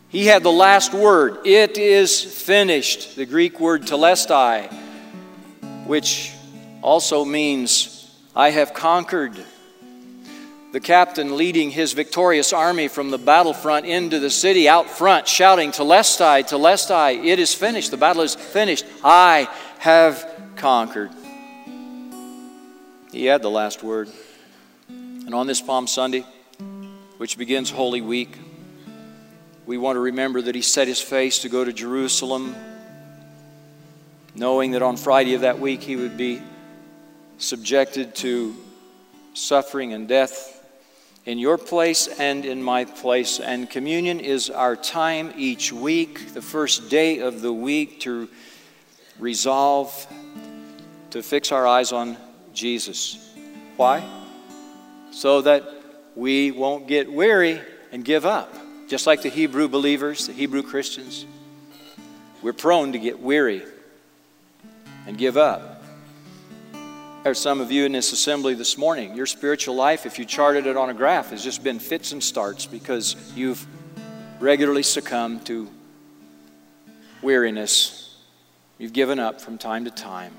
He 0.10 0.26
had 0.26 0.44
the 0.44 0.52
last 0.52 0.94
word. 0.94 1.46
It 1.46 1.78
is 1.78 2.22
finished. 2.22 3.16
The 3.16 3.26
Greek 3.26 3.60
word 3.60 3.84
telestai, 3.84 4.72
which 5.86 6.32
also 6.82 7.26
means 7.26 8.12
I 8.36 8.52
have 8.52 8.74
conquered. 8.74 9.44
The 10.74 10.80
captain 10.80 11.38
leading 11.38 11.70
his 11.70 11.94
victorious 11.94 12.52
army 12.52 12.88
from 12.88 13.12
the 13.12 13.20
battlefront 13.20 13.86
into 13.86 14.20
the 14.20 14.32
city 14.32 14.68
out 14.68 14.90
front, 14.90 15.28
shouting, 15.28 15.70
Telestai, 15.70 16.42
Telestai, 16.42 17.24
it 17.24 17.38
is 17.38 17.54
finished. 17.54 17.92
The 17.92 17.98
battle 17.98 18.24
is 18.24 18.34
finished. 18.34 18.84
I 19.04 19.48
have 19.78 20.28
conquered. 20.56 21.12
He 23.12 23.26
had 23.26 23.44
the 23.44 23.52
last 23.52 23.84
word. 23.84 24.10
And 24.90 25.36
on 25.36 25.46
this 25.46 25.62
Palm 25.62 25.86
Sunday, 25.86 26.26
which 27.18 27.38
begins 27.38 27.70
Holy 27.70 28.02
Week, 28.02 28.36
we 29.68 29.78
want 29.78 29.98
to 29.98 30.00
remember 30.00 30.42
that 30.42 30.56
he 30.56 30.64
set 30.64 30.88
his 30.88 31.00
face 31.00 31.38
to 31.44 31.50
go 31.50 31.64
to 31.64 31.72
Jerusalem, 31.72 32.56
knowing 34.34 34.72
that 34.72 34.82
on 34.82 34.98
Friday 34.98 35.36
of 35.36 35.42
that 35.42 35.60
week 35.60 35.84
he 35.84 35.98
would 35.98 36.18
be 36.18 36.42
subjected 37.38 38.16
to 38.16 38.56
suffering 39.36 39.94
and 39.94 40.08
death 40.08 40.62
in 41.26 41.38
your 41.40 41.58
place 41.58 42.08
and 42.08 42.46
in 42.46 42.62
my 42.62 42.86
place. 42.86 43.40
And 43.40 43.70
communion 43.70 44.20
is 44.20 44.50
our 44.50 44.76
time 44.76 45.34
each 45.38 45.72
week, 45.72 46.34
the 46.34 46.42
first 46.42 46.90
day 46.90 47.20
of 47.20 47.42
the 47.42 47.54
week, 47.54 48.02
to 48.02 48.30
resolve 49.20 50.08
to 51.12 51.22
fix 51.22 51.52
our 51.52 51.68
eyes 51.68 51.92
on 51.92 52.18
Jesus. 52.54 53.36
Why? 53.78 54.04
So 55.12 55.42
that 55.42 55.64
we 56.16 56.52
won't 56.52 56.88
get 56.88 57.12
weary 57.12 57.62
and 57.92 58.04
give 58.04 58.26
up. 58.26 58.54
Just 58.90 59.08
like 59.08 59.22
the 59.22 59.30
Hebrew 59.30 59.68
believers, 59.68 60.28
the 60.28 60.34
Hebrew 60.34 60.64
Christians, 60.64 61.26
we're 62.42 62.54
prone 62.54 62.92
to 62.92 63.00
get 63.00 63.20
weary 63.20 63.64
and 65.08 65.18
give 65.18 65.38
up. 65.38 65.73
There's 67.24 67.40
some 67.40 67.62
of 67.62 67.72
you 67.72 67.86
in 67.86 67.94
this 67.94 68.12
assembly 68.12 68.54
this 68.54 68.78
morning. 68.78 69.16
Your 69.16 69.26
spiritual 69.26 69.76
life, 69.76 70.06
if 70.06 70.20
you 70.20 70.26
charted 70.26 70.68
it 70.68 70.76
on 70.76 70.90
a 70.90 70.94
graph, 70.94 71.30
has 71.30 71.42
just 71.42 71.64
been 71.64 71.80
fits 71.80 72.12
and 72.12 72.22
starts 72.22 72.66
because 72.66 73.16
you've 73.34 73.66
regularly 74.42 74.84
succumbed 74.84 75.46
to 75.46 75.70
weariness. 77.22 78.18
You've 78.78 78.92
given 78.92 79.20
up 79.20 79.40
from 79.40 79.58
time 79.58 79.86
to 79.86 79.92
time. 79.92 80.34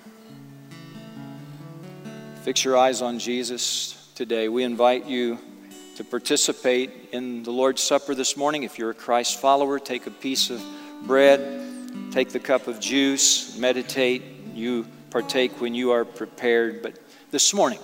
Fix 2.43 2.63
your 2.63 2.77
eyes 2.77 3.01
on 3.01 3.19
Jesus 3.19 4.13
today. 4.15 4.51
We 4.51 4.63
invite 4.63 5.07
you 5.07 5.39
to 5.97 6.05
participate 6.05 6.91
in 7.13 7.45
the 7.45 7.51
Lord's 7.51 7.83
Supper 7.83 8.15
this 8.15 8.37
morning. 8.37 8.63
If 8.63 8.79
you're 8.79 8.91
a 8.91 8.95
Christ 8.95 9.41
follower, 9.41 9.79
take 9.79 10.07
a 10.07 10.11
piece 10.11 10.51
of 10.51 10.63
bread, 11.07 12.13
take 12.13 12.29
the 12.29 12.41
cup 12.41 12.67
of 12.67 12.79
juice, 12.79 13.57
meditate. 13.57 14.23
You 14.55 14.87
partake 15.15 15.61
when 15.61 15.77
you 15.77 15.93
are 15.93 16.05
prepared. 16.05 16.83
But 16.83 16.99
this 17.31 17.55
morning, 17.55 17.79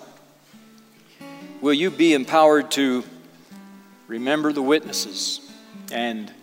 will 1.60 1.72
you 1.72 1.88
be 1.88 2.12
empowered 2.12 2.72
to 2.72 3.04
remember 4.08 4.52
the 4.52 4.62
witnesses 4.62 5.40
and 5.92 6.34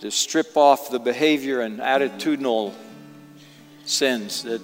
to 0.00 0.10
strip 0.10 0.56
off 0.56 0.90
the 0.90 0.98
behavior 0.98 1.60
and 1.60 1.78
attitudinal 1.78 2.74
sins 3.84 4.42
that, 4.42 4.60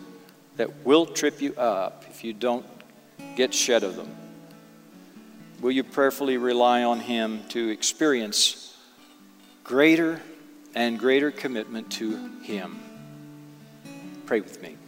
that 0.56 0.84
will 0.84 1.06
trip 1.06 1.40
you 1.40 1.54
up 1.54 2.04
if 2.10 2.24
you 2.24 2.32
don't 2.32 2.66
get 3.36 3.54
shed 3.54 3.84
of 3.84 3.94
them? 3.94 4.10
will 5.60 5.70
you 5.70 5.84
prayerfully 5.84 6.36
rely 6.36 6.82
on 6.82 6.98
Him 6.98 7.42
to 7.50 7.68
experience 7.68 8.76
greater 9.62 10.20
and 10.74 10.98
greater 10.98 11.30
commitment 11.30 11.92
to 11.92 12.40
Him? 12.42 12.80
Pray 14.26 14.40
with 14.40 14.62
me. 14.62 14.78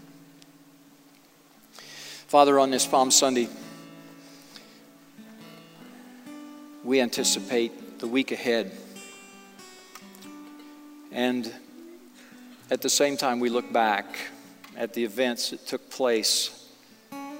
Father, 2.32 2.58
on 2.58 2.70
this 2.70 2.86
Palm 2.86 3.10
Sunday, 3.10 3.46
we 6.82 6.98
anticipate 6.98 7.98
the 7.98 8.06
week 8.06 8.32
ahead. 8.32 8.72
And 11.10 11.52
at 12.70 12.80
the 12.80 12.88
same 12.88 13.18
time, 13.18 13.38
we 13.38 13.50
look 13.50 13.70
back 13.70 14.16
at 14.78 14.94
the 14.94 15.04
events 15.04 15.50
that 15.50 15.66
took 15.66 15.90
place 15.90 16.70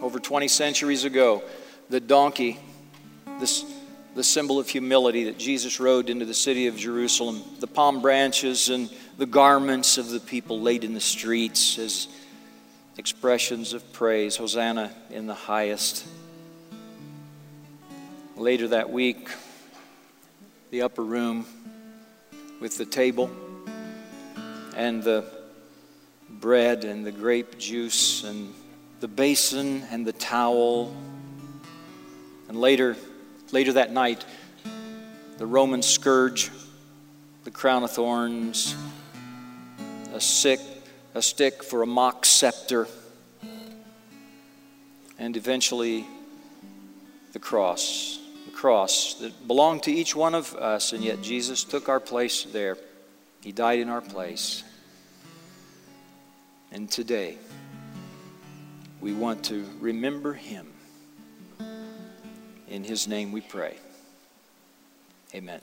over 0.02 0.20
20 0.20 0.46
centuries 0.48 1.04
ago. 1.04 1.42
The 1.88 1.98
donkey 1.98 2.60
this, 3.40 3.64
the 4.14 4.22
symbol 4.22 4.58
of 4.58 4.68
humility 4.68 5.24
that 5.24 5.38
Jesus 5.38 5.80
rode 5.80 6.10
into 6.10 6.26
the 6.26 6.34
city 6.34 6.66
of 6.66 6.76
Jerusalem, 6.76 7.42
the 7.60 7.66
palm 7.66 8.02
branches 8.02 8.68
and 8.68 8.90
the 9.16 9.24
garments 9.24 9.96
of 9.96 10.10
the 10.10 10.20
people 10.20 10.60
laid 10.60 10.84
in 10.84 10.92
the 10.92 11.00
streets 11.00 11.78
as 11.78 12.08
expressions 12.96 13.72
of 13.72 13.92
praise. 13.92 14.36
Hosanna 14.36 14.92
in 15.10 15.26
the 15.26 15.34
highest. 15.34 16.06
Later 18.36 18.68
that 18.68 18.90
week, 18.90 19.28
the 20.70 20.82
upper 20.82 21.02
room 21.02 21.46
with 22.60 22.78
the 22.78 22.86
table 22.86 23.30
and 24.76 25.02
the 25.02 25.24
bread 26.28 26.84
and 26.84 27.04
the 27.04 27.12
grape 27.12 27.58
juice 27.58 28.24
and 28.24 28.52
the 29.00 29.08
basin 29.08 29.84
and 29.90 30.06
the 30.06 30.12
towel. 30.12 30.94
And 32.48 32.60
later, 32.60 32.96
Later 33.52 33.74
that 33.74 33.92
night, 33.92 34.24
the 35.36 35.44
Roman 35.44 35.82
scourge, 35.82 36.50
the 37.44 37.50
crown 37.50 37.84
of 37.84 37.90
thorns, 37.90 38.74
a, 40.14 40.20
sick, 40.20 40.58
a 41.14 41.22
stick 41.22 41.62
for 41.62 41.82
a 41.82 41.86
mock 41.86 42.24
scepter, 42.24 42.88
and 45.18 45.36
eventually 45.36 46.06
the 47.32 47.38
cross. 47.38 48.18
The 48.46 48.52
cross 48.52 49.14
that 49.14 49.46
belonged 49.46 49.84
to 49.84 49.92
each 49.92 50.16
one 50.16 50.34
of 50.34 50.54
us, 50.54 50.92
and 50.92 51.02
yet 51.02 51.22
Jesus 51.22 51.64
took 51.64 51.88
our 51.88 52.00
place 52.00 52.44
there. 52.44 52.76
He 53.42 53.52
died 53.52 53.80
in 53.80 53.88
our 53.88 54.00
place. 54.00 54.62
And 56.70 56.90
today, 56.90 57.36
we 59.00 59.12
want 59.12 59.44
to 59.46 59.66
remember 59.80 60.32
him 60.32 60.68
in 62.68 62.84
his 62.84 63.06
name 63.06 63.32
we 63.32 63.42
pray. 63.42 63.76
Amen. 65.34 65.60